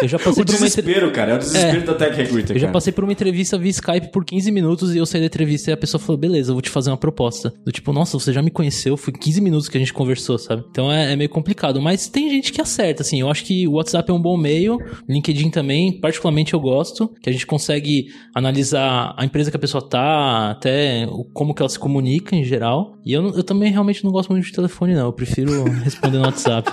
Eu 0.00 0.08
já 0.08 0.18
passei 0.18 0.42
o 0.42 0.46
por 0.46 0.54
uma 0.54 0.58
desespero, 0.60 1.06
entre... 1.06 1.10
cara. 1.10 1.32
É 1.32 1.34
o 1.34 1.38
desespero 1.38 1.78
é. 1.78 1.84
da 1.84 1.94
Tech 1.94 2.16
Recruiter. 2.16 2.56
Eu 2.56 2.60
já 2.60 2.68
passei 2.68 2.92
por 2.92 3.04
uma 3.04 3.12
entrevista 3.12 3.58
via 3.58 3.70
Skype 3.70 4.10
por 4.10 4.24
15 4.24 4.50
minutos 4.50 4.94
e 4.94 4.98
eu 4.98 5.06
saí 5.06 5.20
da 5.20 5.26
entrevista 5.26 5.70
e 5.70 5.74
a 5.74 5.76
pessoa 5.76 6.00
falou: 6.00 6.16
beleza, 6.16 6.50
eu 6.50 6.54
vou 6.54 6.62
te 6.62 6.70
fazer 6.70 6.90
uma 6.90 6.96
proposta. 6.96 7.52
Do 7.64 7.70
tipo, 7.70 7.92
nossa, 7.92 8.18
você 8.18 8.32
já 8.32 8.42
me 8.42 8.50
conheceu, 8.50 8.96
foi 8.96 9.12
15 9.12 9.40
minutos 9.40 9.68
que 9.68 9.76
a 9.76 9.80
gente 9.80 9.92
conversou, 9.92 10.38
sabe? 10.38 10.64
Então 10.70 10.90
é, 10.90 11.12
é 11.12 11.16
meio 11.16 11.28
complicado. 11.28 11.80
Mas 11.80 12.08
tem 12.08 12.30
gente 12.30 12.52
que 12.52 12.60
acerta, 12.60 13.02
assim. 13.02 13.20
Eu 13.20 13.30
acho 13.30 13.44
que 13.44 13.68
o 13.68 13.72
WhatsApp 13.72 14.10
é 14.10 14.14
um 14.14 14.20
bom 14.20 14.36
meio, 14.36 14.78
LinkedIn 15.08 15.50
também, 15.50 15.92
particularmente 16.00 16.54
eu 16.54 16.60
gosto, 16.60 17.12
que 17.20 17.28
a 17.28 17.32
gente 17.32 17.46
consegue 17.46 18.08
analisar 18.34 19.14
a 19.16 19.24
empresa 19.24 19.50
que 19.50 19.56
a 19.56 19.60
pessoa 19.60 19.86
tá, 19.86 20.50
até 20.50 21.06
como 21.32 21.54
que 21.54 21.62
ela 21.62 21.68
se 21.68 21.78
comunica 21.78 22.34
em 22.34 22.44
geral. 22.44 22.96
E 23.04 23.12
eu, 23.12 23.26
eu 23.28 23.42
também 23.42 23.70
realmente 23.70 23.99
não 24.04 24.12
gosto 24.12 24.30
muito 24.30 24.44
de 24.44 24.52
telefone, 24.52 24.94
não. 24.94 25.06
Eu 25.06 25.12
prefiro 25.12 25.64
responder 25.82 26.18
no 26.18 26.24
WhatsApp. 26.24 26.70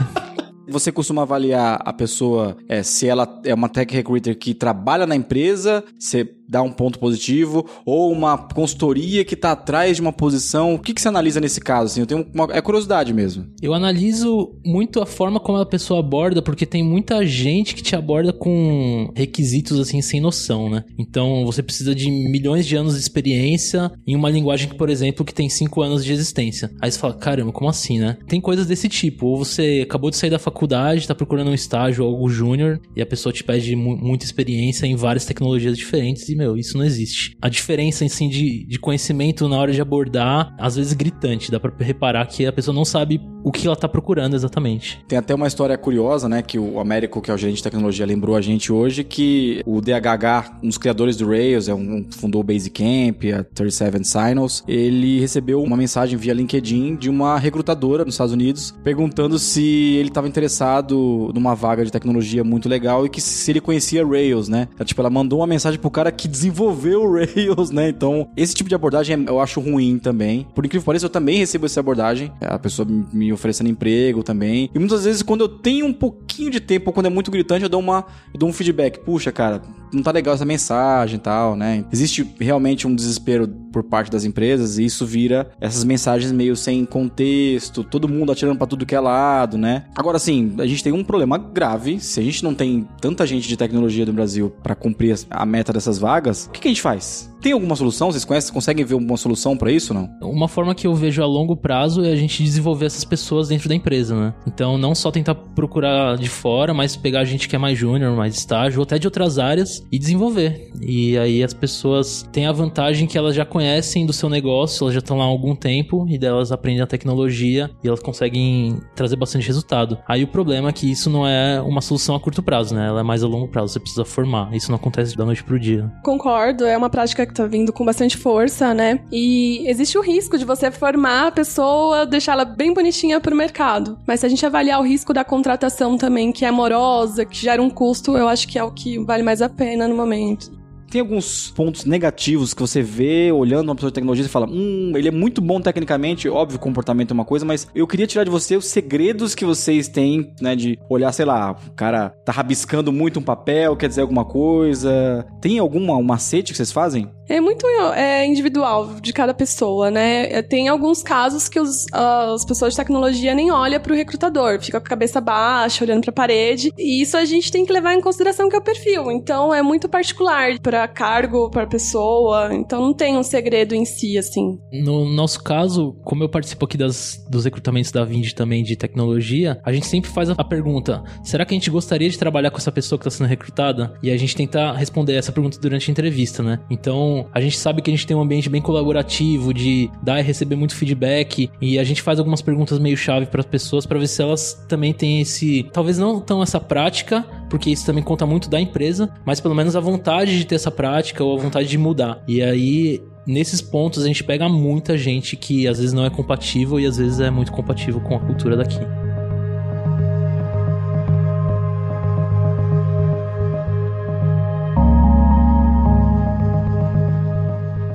Você 0.69 0.91
costuma 0.91 1.21
avaliar 1.21 1.79
a 1.83 1.93
pessoa 1.93 2.57
é, 2.67 2.83
se 2.83 3.07
ela 3.07 3.41
é 3.45 3.53
uma 3.53 3.69
tech 3.69 3.93
recruiter 3.93 4.37
que 4.37 4.53
trabalha 4.53 5.07
na 5.07 5.15
empresa, 5.15 5.83
se 5.97 6.25
dá 6.47 6.61
um 6.61 6.71
ponto 6.71 6.99
positivo, 6.99 7.65
ou 7.85 8.11
uma 8.11 8.37
consultoria 8.37 9.25
que 9.25 9.33
está 9.33 9.51
atrás 9.51 9.97
de 9.97 10.01
uma 10.01 10.13
posição. 10.13 10.75
O 10.75 10.79
que, 10.79 10.93
que 10.93 11.01
você 11.01 11.07
analisa 11.07 11.39
nesse 11.39 11.59
caso? 11.59 11.91
Assim, 11.91 12.01
eu 12.01 12.07
tenho 12.07 12.25
uma, 12.33 12.47
é 12.51 12.61
curiosidade 12.61 13.13
mesmo. 13.13 13.45
Eu 13.61 13.73
analiso 13.73 14.55
muito 14.65 15.01
a 15.01 15.05
forma 15.05 15.39
como 15.39 15.57
a 15.57 15.65
pessoa 15.65 15.99
aborda, 15.99 16.41
porque 16.41 16.65
tem 16.65 16.83
muita 16.83 17.25
gente 17.25 17.75
que 17.75 17.81
te 17.81 17.95
aborda 17.95 18.31
com 18.31 19.11
requisitos 19.15 19.79
assim 19.79 20.01
sem 20.01 20.21
noção, 20.21 20.69
né? 20.69 20.83
Então 20.97 21.45
você 21.45 21.61
precisa 21.61 21.93
de 21.93 22.09
milhões 22.09 22.65
de 22.65 22.75
anos 22.75 22.93
de 22.93 22.99
experiência 22.99 23.91
em 24.05 24.15
uma 24.15 24.29
linguagem 24.29 24.69
que, 24.69 24.75
por 24.75 24.89
exemplo, 24.89 25.25
que 25.25 25.33
tem 25.33 25.49
cinco 25.49 25.81
anos 25.81 26.03
de 26.03 26.13
existência. 26.13 26.71
Aí 26.81 26.91
você 26.91 26.99
fala, 26.99 27.13
caramba, 27.13 27.51
como 27.51 27.69
assim, 27.69 27.99
né? 27.99 28.17
Tem 28.27 28.39
coisas 28.39 28.67
desse 28.67 28.87
tipo. 28.87 29.27
Ou 29.27 29.37
você 29.37 29.81
acabou 29.83 30.09
de 30.09 30.17
sair 30.17 30.29
da 30.29 30.39
faculdade, 30.39 31.01
está 31.01 31.15
procurando 31.15 31.51
um 31.51 31.53
estágio 31.53 32.05
algo 32.05 32.29
júnior, 32.29 32.79
e 32.95 33.01
a 33.01 33.05
pessoa 33.05 33.33
te 33.33 33.43
pede 33.43 33.75
mu 33.75 33.97
muita 33.97 34.25
experiência 34.25 34.85
em 34.85 34.95
várias 34.95 35.25
tecnologias 35.25 35.77
diferentes, 35.77 36.29
e 36.29 36.35
meu, 36.37 36.55
isso 36.55 36.77
não 36.77 36.85
existe. 36.85 37.35
A 37.41 37.49
diferença, 37.49 38.05
assim, 38.05 38.29
de, 38.29 38.65
de 38.65 38.79
conhecimento 38.79 39.49
na 39.49 39.57
hora 39.57 39.71
de 39.71 39.81
abordar, 39.81 40.55
às 40.59 40.75
vezes 40.75 40.93
gritante. 40.93 41.51
Dá 41.51 41.59
pra 41.59 41.71
reparar 41.79 42.25
que 42.27 42.45
a 42.45 42.53
pessoa 42.53 42.73
não 42.73 42.85
sabe 42.85 43.19
o 43.43 43.51
que 43.51 43.65
ela 43.65 43.75
tá 43.75 43.87
procurando 43.87 44.35
exatamente. 44.35 44.99
Tem 45.07 45.17
até 45.17 45.33
uma 45.33 45.47
história 45.47 45.77
curiosa, 45.77 46.27
né, 46.27 46.41
que 46.41 46.59
o 46.59 46.79
Américo, 46.79 47.21
que 47.21 47.31
é 47.31 47.33
o 47.33 47.37
gerente 47.37 47.57
de 47.57 47.63
tecnologia, 47.63 48.05
lembrou 48.05 48.35
a 48.35 48.41
gente 48.41 48.71
hoje, 48.71 49.03
que 49.03 49.61
o 49.65 49.79
DHH, 49.79 50.59
um 50.61 50.67
dos 50.67 50.77
criadores 50.77 51.15
do 51.15 51.27
Rails, 51.27 51.67
é 51.67 51.73
um, 51.73 52.05
fundou 52.11 52.41
o 52.41 52.43
Basecamp, 52.43 53.23
a 53.33 53.43
37 53.43 54.05
Signals, 54.05 54.63
ele 54.67 55.19
recebeu 55.19 55.63
uma 55.63 55.77
mensagem 55.77 56.17
via 56.17 56.33
LinkedIn 56.33 56.97
de 56.97 57.09
uma 57.09 57.39
recrutadora 57.39 58.03
nos 58.03 58.15
Estados 58.15 58.33
Unidos, 58.33 58.75
perguntando 58.83 59.39
se 59.39 59.95
ele 59.95 60.09
estava 60.09 60.27
interessado 60.27 61.31
numa 61.33 61.55
vaga 61.55 61.85
de 61.85 61.91
tecnologia 61.91 62.43
muito 62.43 62.67
legal 62.67 63.05
e 63.05 63.09
que 63.09 63.21
se 63.21 63.49
ele 63.51 63.61
conhecia 63.61 64.05
Rails, 64.05 64.49
né? 64.49 64.67
Tipo, 64.83 65.01
ela 65.01 65.09
mandou 65.09 65.39
uma 65.39 65.47
mensagem 65.47 65.79
pro 65.79 65.89
cara 65.89 66.11
que 66.11 66.26
desenvolveu 66.27 67.03
o 67.03 67.13
Rails, 67.17 67.71
né? 67.71 67.89
Então, 67.89 68.29
esse 68.35 68.53
tipo 68.53 68.69
de 68.69 68.75
abordagem 68.75 69.25
eu 69.27 69.39
acho 69.39 69.59
ruim 69.59 69.97
também. 69.97 70.45
Por 70.53 70.65
incrível 70.65 70.81
que 70.81 70.85
pareça, 70.85 71.05
eu 71.05 71.09
também 71.09 71.37
recebo 71.37 71.65
essa 71.65 71.79
abordagem. 71.79 72.31
A 72.41 72.59
pessoa 72.59 72.87
me 73.13 73.31
oferecendo 73.31 73.69
emprego 73.69 74.23
também. 74.23 74.69
E 74.73 74.79
muitas 74.79 75.05
vezes, 75.05 75.21
quando 75.21 75.41
eu 75.41 75.49
tenho 75.49 75.85
um 75.85 75.93
pouquinho 75.93 76.51
de 76.51 76.59
tempo, 76.59 76.91
quando 76.91 77.07
é 77.07 77.09
muito 77.09 77.31
gritante, 77.31 77.63
eu 77.63 77.69
dou, 77.69 77.79
uma, 77.79 78.05
eu 78.33 78.39
dou 78.39 78.49
um 78.49 78.53
feedback. 78.53 78.99
Puxa, 78.99 79.31
cara, 79.31 79.61
não 79.91 80.03
tá 80.03 80.11
legal 80.11 80.33
essa 80.33 80.45
mensagem 80.45 81.17
e 81.17 81.19
tal, 81.19 81.55
né? 81.55 81.85
Existe 81.91 82.27
realmente 82.39 82.87
um 82.87 82.95
desespero 82.95 83.47
por 83.71 83.83
parte 83.83 84.11
das 84.11 84.25
empresas 84.25 84.77
e 84.77 84.85
isso 84.85 85.05
vira 85.05 85.49
essas 85.59 85.83
mensagens 85.83 86.31
meio 86.31 86.55
sem 86.55 86.85
contexto, 86.85 87.83
todo 87.83 88.07
mundo 88.07 88.31
atirando 88.31 88.57
para 88.57 88.67
tudo 88.67 88.85
que 88.85 88.95
é 88.95 88.99
lado, 88.99 89.57
né? 89.57 89.85
Agora, 89.95 90.17
assim, 90.17 90.55
a 90.59 90.65
gente 90.65 90.83
tem 90.83 90.93
um 90.93 91.03
problema 91.03 91.37
grave. 91.37 91.99
Se 91.99 92.19
a 92.19 92.23
gente 92.23 92.43
não 92.43 92.53
tem 92.53 92.87
tanta 92.99 93.25
gente 93.25 93.47
de 93.47 93.57
tecnologia 93.57 94.05
no 94.05 94.13
Brasil 94.13 94.49
para 94.63 94.75
cumprir 94.75 95.17
a 95.29 95.45
meta 95.45 95.71
dessas 95.71 95.97
vagas, 95.97 96.45
o 96.45 96.51
que, 96.51 96.61
que 96.61 96.67
a 96.67 96.71
gente 96.71 96.81
faz? 96.81 97.29
Tem 97.41 97.51
alguma 97.51 97.75
solução? 97.75 98.11
Vocês 98.11 98.25
conhecem, 98.25 98.53
conseguem 98.53 98.85
ver 98.85 98.95
uma 98.95 99.17
solução 99.17 99.55
para 99.55 99.71
isso 99.71 99.93
não? 99.93 100.09
Uma 100.21 100.47
forma 100.47 100.73
que 100.73 100.87
eu 100.87 100.95
vejo 100.95 101.21
a 101.21 101.25
longo 101.25 101.55
prazo 101.55 102.03
é 102.03 102.11
a 102.11 102.15
gente 102.15 102.43
desenvolver 102.43 102.85
essas 102.85 103.03
pessoas 103.03 103.47
dentro 103.47 103.69
da 103.69 103.75
empresa, 103.75 104.15
né? 104.15 104.33
Então, 104.45 104.77
não 104.77 104.95
só 104.95 105.11
tentar 105.11 105.35
procurar 105.35 106.17
de 106.17 106.29
fora, 106.29 106.73
mas 106.73 106.95
pegar 106.95 107.23
gente 107.25 107.47
que 107.47 107.55
é 107.55 107.59
mais 107.59 107.77
júnior, 107.77 108.15
mais 108.15 108.35
estágio, 108.35 108.79
ou 108.79 108.83
até 108.83 108.97
de 108.97 109.07
outras 109.07 109.37
áreas 109.37 109.85
e 109.91 109.99
desenvolver. 109.99 110.71
E 110.81 111.17
aí 111.17 111.43
as 111.43 111.53
pessoas 111.53 112.27
têm 112.31 112.47
a 112.47 112.51
vantagem 112.51 113.07
que 113.07 113.17
elas 113.17 113.35
já 113.35 113.45
conhecem 113.45 114.05
do 114.05 114.13
seu 114.13 114.29
negócio, 114.29 114.83
elas 114.83 114.93
já 114.93 114.99
estão 114.99 115.17
lá 115.17 115.23
há 115.23 115.27
algum 115.27 115.55
tempo 115.55 116.05
e 116.09 116.17
delas 116.17 116.51
aprendem 116.51 116.81
a 116.81 116.87
tecnologia 116.87 117.69
e 117.83 117.87
elas 117.87 118.01
conseguem 118.01 118.79
trazer 118.95 119.15
bastante 119.15 119.45
resultado. 119.45 119.97
Aí 120.07 120.23
o 120.23 120.27
problema 120.27 120.69
é 120.69 120.73
que 120.73 120.89
isso 120.89 121.09
não 121.09 121.27
é 121.27 121.61
uma 121.61 121.81
solução 121.81 122.15
a 122.15 122.19
curto 122.19 122.41
prazo, 122.41 122.73
né? 122.73 122.87
Ela 122.87 123.01
é 123.01 123.03
mais 123.03 123.23
a 123.23 123.27
longo 123.27 123.47
prazo, 123.47 123.73
você 123.73 123.79
precisa 123.79 124.05
formar. 124.05 124.53
Isso 124.53 124.71
não 124.71 124.77
acontece 124.77 125.15
da 125.15 125.25
noite 125.25 125.43
pro 125.43 125.59
dia. 125.59 125.91
Concordo, 126.03 126.65
é 126.65 126.77
uma 126.77 126.89
prática 126.89 127.26
que 127.27 127.33
tá 127.33 127.45
vindo 127.45 127.71
com 127.71 127.85
bastante 127.85 128.17
força, 128.17 128.73
né? 128.73 128.99
E 129.11 129.63
existe 129.67 129.97
o 129.97 130.01
risco 130.01 130.37
de 130.37 130.45
você 130.45 130.71
formar 130.71 131.27
a 131.27 131.31
pessoa, 131.31 132.05
deixá-la 132.05 132.45
bem 132.45 132.73
bonitinha 132.73 133.19
pro 133.19 133.35
mercado. 133.35 133.99
Mas 134.07 134.21
se 134.21 134.25
a 134.25 134.29
gente 134.29 134.45
avaliar 134.45 134.79
o 134.79 134.83
risco 134.83 135.13
da 135.13 135.23
contratação 135.23 135.97
também, 135.97 136.31
que 136.31 136.45
é 136.45 136.51
morosa, 136.51 137.25
que 137.25 137.37
gera 137.37 137.61
um 137.61 137.69
custo, 137.69 138.17
eu 138.17 138.27
acho 138.27 138.47
que 138.47 138.57
é 138.57 138.63
o 138.63 138.71
que 138.71 138.97
vale 138.97 139.23
mais 139.23 139.41
a 139.41 139.49
pena 139.49 139.87
no 139.87 139.95
momento 139.95 140.56
tem 140.89 141.01
alguns 141.01 141.51
pontos 141.51 141.85
negativos 141.85 142.53
que 142.53 142.61
você 142.61 142.81
vê 142.81 143.31
olhando 143.31 143.69
uma 143.69 143.75
pessoa 143.75 143.91
de 143.91 143.95
tecnologia 143.95 144.25
e 144.25 144.29
fala: 144.29 144.47
Hum, 144.49 144.93
ele 144.95 145.07
é 145.07 145.11
muito 145.11 145.41
bom 145.41 145.59
tecnicamente, 145.59 146.29
óbvio, 146.29 146.59
comportamento 146.59 147.11
é 147.11 147.13
uma 147.13 147.25
coisa, 147.25 147.45
mas 147.45 147.67
eu 147.75 147.87
queria 147.87 148.07
tirar 148.07 148.23
de 148.23 148.29
você 148.29 148.55
os 148.55 148.65
segredos 148.65 149.35
que 149.35 149.45
vocês 149.45 149.87
têm, 149.87 150.33
né? 150.41 150.55
De 150.55 150.79
olhar, 150.89 151.11
sei 151.11 151.25
lá, 151.25 151.51
o 151.51 151.71
cara 151.71 152.09
tá 152.25 152.31
rabiscando 152.31 152.91
muito 152.91 153.19
um 153.19 153.23
papel, 153.23 153.75
quer 153.75 153.87
dizer 153.87 154.01
alguma 154.01 154.25
coisa. 154.25 155.25
Tem 155.41 155.59
alguma 155.59 155.95
um 155.97 156.03
macete 156.03 156.51
que 156.51 156.57
vocês 156.57 156.71
fazem? 156.71 157.09
É 157.29 157.41
muito 157.41 157.67
é, 157.93 158.25
individual 158.25 158.95
de 159.01 159.11
cada 159.11 159.33
pessoa, 159.33 159.91
né? 159.91 160.41
Tem 160.43 160.69
alguns 160.69 161.03
casos 161.03 161.49
que 161.49 161.59
os, 161.59 161.85
as 161.91 162.45
pessoas 162.45 162.73
de 162.73 162.77
tecnologia 162.77 163.35
nem 163.35 163.51
olham 163.51 163.81
pro 163.81 163.93
recrutador, 163.93 164.61
fica 164.61 164.79
com 164.79 164.87
a 164.87 164.89
cabeça 164.89 165.19
baixa, 165.19 165.83
olhando 165.83 166.03
pra 166.03 166.11
parede. 166.13 166.71
E 166.77 167.01
isso 167.01 167.17
a 167.17 167.25
gente 167.25 167.51
tem 167.51 167.65
que 167.65 167.73
levar 167.73 167.93
em 167.93 168.01
consideração 168.01 168.47
que 168.47 168.55
é 168.55 168.59
o 168.59 168.63
perfil. 168.63 169.11
Então 169.11 169.53
é 169.53 169.61
muito 169.61 169.89
particular 169.89 170.57
para 170.59 170.76
cargo, 170.85 171.49
para 171.49 171.65
pessoa. 171.65 172.53
Então 172.53 172.81
não 172.81 172.93
tem 172.93 173.15
um 173.17 173.23
segredo 173.23 173.73
em 173.73 173.85
si, 173.85 174.17
assim. 174.17 174.59
No 174.73 175.05
nosso 175.05 175.41
caso, 175.41 175.95
como 176.03 176.23
eu 176.23 176.29
participo 176.29 176.65
aqui 176.65 176.77
das, 176.77 177.25
dos 177.29 177.45
recrutamentos 177.45 177.89
da 177.89 178.03
Vind 178.03 178.33
também 178.33 178.63
de 178.63 178.75
tecnologia, 178.75 179.61
a 179.63 179.71
gente 179.71 179.87
sempre 179.87 180.09
faz 180.09 180.29
a 180.29 180.43
pergunta: 180.43 181.01
será 181.23 181.45
que 181.45 181.53
a 181.53 181.57
gente 181.57 181.69
gostaria 181.69 182.09
de 182.09 182.19
trabalhar 182.19 182.51
com 182.51 182.57
essa 182.57 182.71
pessoa 182.71 182.99
que 182.99 183.07
está 183.07 183.17
sendo 183.17 183.29
recrutada? 183.29 183.93
E 184.03 184.11
a 184.11 184.17
gente 184.17 184.35
tenta 184.35 184.73
responder 184.73 185.13
essa 185.13 185.31
pergunta 185.31 185.57
durante 185.59 185.89
a 185.89 185.91
entrevista, 185.91 186.43
né? 186.43 186.59
Então 186.69 187.27
a 187.33 187.39
gente 187.39 187.57
sabe 187.57 187.81
que 187.81 187.89
a 187.89 187.93
gente 187.93 188.05
tem 188.05 188.17
um 188.17 188.21
ambiente 188.21 188.49
bem 188.49 188.61
colaborativo, 188.61 189.53
de 189.53 189.89
dar 190.03 190.19
e 190.19 190.23
receber 190.23 190.55
muito 190.55 190.75
feedback, 190.75 191.49
e 191.61 191.79
a 191.79 191.83
gente 191.83 192.01
faz 192.01 192.19
algumas 192.19 192.41
perguntas 192.41 192.79
meio 192.79 192.97
chave 192.97 193.27
para 193.27 193.39
as 193.39 193.45
pessoas 193.45 193.85
para 193.85 193.99
ver 193.99 194.07
se 194.07 194.21
elas 194.21 194.65
também 194.67 194.93
têm 194.93 195.21
esse, 195.21 195.63
talvez 195.71 195.97
não 195.97 196.19
tão 196.19 196.41
essa 196.41 196.59
prática, 196.59 197.25
porque 197.49 197.69
isso 197.69 197.85
também 197.85 198.03
conta 198.03 198.25
muito 198.25 198.49
da 198.49 198.59
empresa, 198.59 199.09
mas 199.25 199.39
pelo 199.39 199.55
menos 199.55 199.75
a 199.75 199.79
vontade 199.79 200.37
de 200.37 200.45
ter 200.45 200.55
essa 200.55 200.71
prática 200.71 201.23
ou 201.23 201.37
a 201.37 201.41
vontade 201.41 201.67
de 201.67 201.77
mudar. 201.77 202.23
E 202.27 202.41
aí 202.41 203.01
nesses 203.25 203.61
pontos 203.61 204.03
a 204.03 204.07
gente 204.07 204.23
pega 204.23 204.47
muita 204.47 204.97
gente 204.97 205.35
que 205.35 205.67
às 205.67 205.77
vezes 205.77 205.93
não 205.93 206.05
é 206.05 206.09
compatível 206.09 206.79
e 206.79 206.85
às 206.85 206.97
vezes 206.97 207.19
é 207.19 207.29
muito 207.29 207.51
compatível 207.51 207.99
com 208.01 208.15
a 208.15 208.19
cultura 208.19 208.55
daqui. 208.55 208.79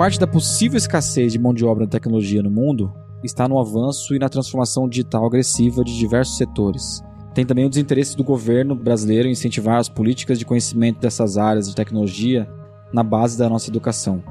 parte 0.02 0.18
da 0.18 0.26
possível 0.26 0.76
escassez 0.76 1.32
de 1.32 1.38
mão 1.38 1.54
de 1.54 1.64
obra 1.64 1.84
na 1.84 1.88
tecnologia 1.88 2.42
no 2.42 2.50
mundo 2.50 2.92
está 3.22 3.46
no 3.46 3.56
avanço 3.56 4.16
e 4.16 4.18
na 4.18 4.28
transformação 4.28 4.88
digital 4.88 5.24
agressiva 5.24 5.84
de 5.84 5.96
diversos 5.96 6.36
setores. 6.36 7.04
Tem 7.34 7.46
também 7.46 7.64
o 7.64 7.68
desinteresse 7.70 8.14
do 8.14 8.22
governo 8.22 8.74
brasileiro 8.74 9.26
em 9.26 9.32
incentivar 9.32 9.78
as 9.78 9.88
políticas 9.88 10.38
de 10.38 10.44
conhecimento 10.44 11.00
dessas 11.00 11.38
áreas 11.38 11.66
de 11.66 11.74
tecnologia 11.74 12.46
na 12.92 13.02
base 13.02 13.38
da 13.38 13.48
nossa 13.48 13.70
educação, 13.70 14.22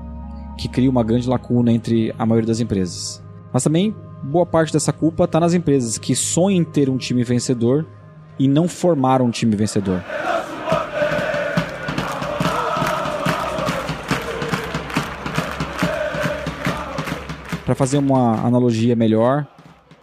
que 0.56 0.68
cria 0.68 0.90
uma 0.90 1.04
grande 1.04 1.28
lacuna 1.28 1.72
entre 1.72 2.14
a 2.18 2.26
maioria 2.28 2.48
das 2.48 2.60
empresas. 2.60 3.24
Mas 3.52 3.64
também 3.64 3.96
boa 4.22 4.46
parte 4.46 4.72
dessa 4.72 4.94
culpa 4.94 5.24
está 5.24 5.40
nas 5.40 5.56
empresas 5.56 5.98
que 5.98 6.16
sonham 6.16 6.62
em 6.62 6.64
ter 6.64 6.90
um 6.92 6.98
time 6.98 7.24
vencedor 7.24 7.88
e 8.38 8.48
não 8.48 8.68
formaram 8.68 9.26
um 9.26 9.32
time 9.32 9.56
vencedor. 9.56 10.04
Para 17.66 17.74
fazer 17.74 17.98
uma 17.98 18.46
analogia 18.46 18.96
melhor, 18.96 19.48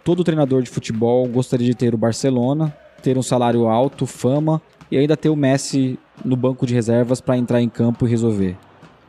todo 0.03 0.23
treinador 0.23 0.63
de 0.63 0.69
futebol 0.69 1.25
gostaria 1.27 1.67
de 1.67 1.75
ter 1.75 1.93
o 1.93 1.97
Barcelona, 1.97 2.75
ter 2.99 3.17
um 3.17 3.23
salário 3.23 3.67
alto, 3.67 4.05
fama 4.05 4.61
e 4.91 4.97
ainda 4.97 5.17
ter 5.17 5.29
o 5.29 5.35
Messi 5.35 5.97
no 6.23 6.35
banco 6.35 6.65
de 6.65 6.73
reservas 6.73 7.21
para 7.21 7.37
entrar 7.37 7.61
em 7.61 7.69
campo 7.69 8.05
e 8.05 8.09
resolver. 8.09 8.57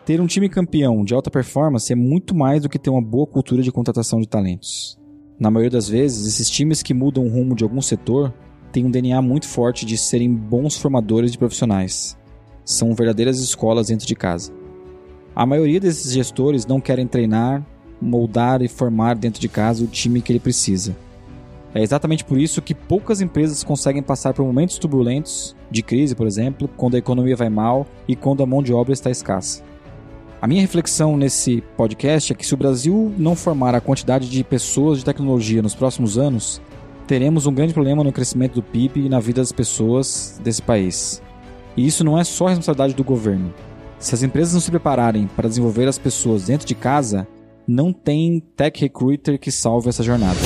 Ter 0.04 0.20
um 0.20 0.26
time 0.26 0.48
campeão 0.48 1.04
de 1.04 1.14
alta 1.14 1.30
performance 1.30 1.92
é 1.92 1.96
muito 1.96 2.34
mais 2.34 2.62
do 2.62 2.68
que 2.68 2.78
ter 2.78 2.90
uma 2.90 3.02
boa 3.02 3.26
cultura 3.26 3.62
de 3.62 3.70
contratação 3.70 4.20
de 4.20 4.28
talentos. 4.28 4.98
Na 5.38 5.50
maioria 5.50 5.70
das 5.70 5.88
vezes, 5.88 6.26
esses 6.26 6.50
times 6.50 6.82
que 6.82 6.92
mudam 6.92 7.24
o 7.24 7.28
rumo 7.28 7.54
de 7.54 7.64
algum 7.64 7.80
setor 7.80 8.32
têm 8.72 8.84
um 8.84 8.90
DNA 8.90 9.20
muito 9.22 9.48
forte 9.48 9.86
de 9.86 9.96
serem 9.96 10.32
bons 10.32 10.76
formadores 10.76 11.32
de 11.32 11.38
profissionais. 11.38 12.16
São 12.64 12.94
verdadeiras 12.94 13.38
escolas 13.40 13.88
dentro 13.88 14.06
de 14.06 14.14
casa. 14.14 14.52
A 15.34 15.46
maioria 15.46 15.80
desses 15.80 16.12
gestores 16.12 16.66
não 16.66 16.80
querem 16.80 17.06
treinar, 17.06 17.64
moldar 18.00 18.62
e 18.62 18.68
formar 18.68 19.14
dentro 19.14 19.40
de 19.40 19.48
casa 19.48 19.84
o 19.84 19.86
time 19.86 20.20
que 20.20 20.32
ele 20.32 20.40
precisa. 20.40 20.96
É 21.74 21.82
exatamente 21.82 22.24
por 22.24 22.38
isso 22.38 22.60
que 22.60 22.74
poucas 22.74 23.20
empresas 23.20 23.62
conseguem 23.62 24.02
passar 24.02 24.34
por 24.34 24.44
momentos 24.44 24.78
turbulentos, 24.78 25.54
de 25.70 25.82
crise, 25.82 26.16
por 26.16 26.26
exemplo, 26.26 26.68
quando 26.76 26.96
a 26.96 26.98
economia 26.98 27.36
vai 27.36 27.48
mal 27.48 27.86
e 28.08 28.16
quando 28.16 28.42
a 28.42 28.46
mão 28.46 28.62
de 28.62 28.72
obra 28.72 28.92
está 28.92 29.08
escassa. 29.10 29.62
A 30.42 30.46
minha 30.46 30.62
reflexão 30.62 31.16
nesse 31.16 31.62
podcast 31.76 32.32
é 32.32 32.34
que 32.34 32.46
se 32.46 32.54
o 32.54 32.56
Brasil 32.56 33.12
não 33.16 33.36
formar 33.36 33.74
a 33.74 33.80
quantidade 33.80 34.28
de 34.28 34.42
pessoas 34.42 34.98
de 34.98 35.04
tecnologia 35.04 35.62
nos 35.62 35.74
próximos 35.74 36.18
anos, 36.18 36.60
teremos 37.06 37.46
um 37.46 37.52
grande 37.52 37.74
problema 37.74 38.02
no 38.02 38.12
crescimento 38.12 38.54
do 38.54 38.62
PIB 38.62 39.06
e 39.06 39.08
na 39.08 39.20
vida 39.20 39.40
das 39.40 39.52
pessoas 39.52 40.40
desse 40.42 40.62
país. 40.62 41.22
E 41.76 41.86
isso 41.86 42.02
não 42.02 42.18
é 42.18 42.24
só 42.24 42.46
responsabilidade 42.46 42.94
do 42.94 43.04
governo. 43.04 43.52
Se 43.98 44.14
as 44.14 44.22
empresas 44.22 44.54
não 44.54 44.60
se 44.60 44.70
prepararem 44.70 45.28
para 45.36 45.48
desenvolver 45.48 45.86
as 45.86 45.98
pessoas 45.98 46.46
dentro 46.46 46.66
de 46.66 46.74
casa, 46.74 47.28
não 47.68 47.92
tem 47.92 48.40
tech 48.56 48.80
recruiter 48.80 49.38
que 49.38 49.52
salve 49.52 49.90
essa 49.90 50.02
jornada. 50.02 50.38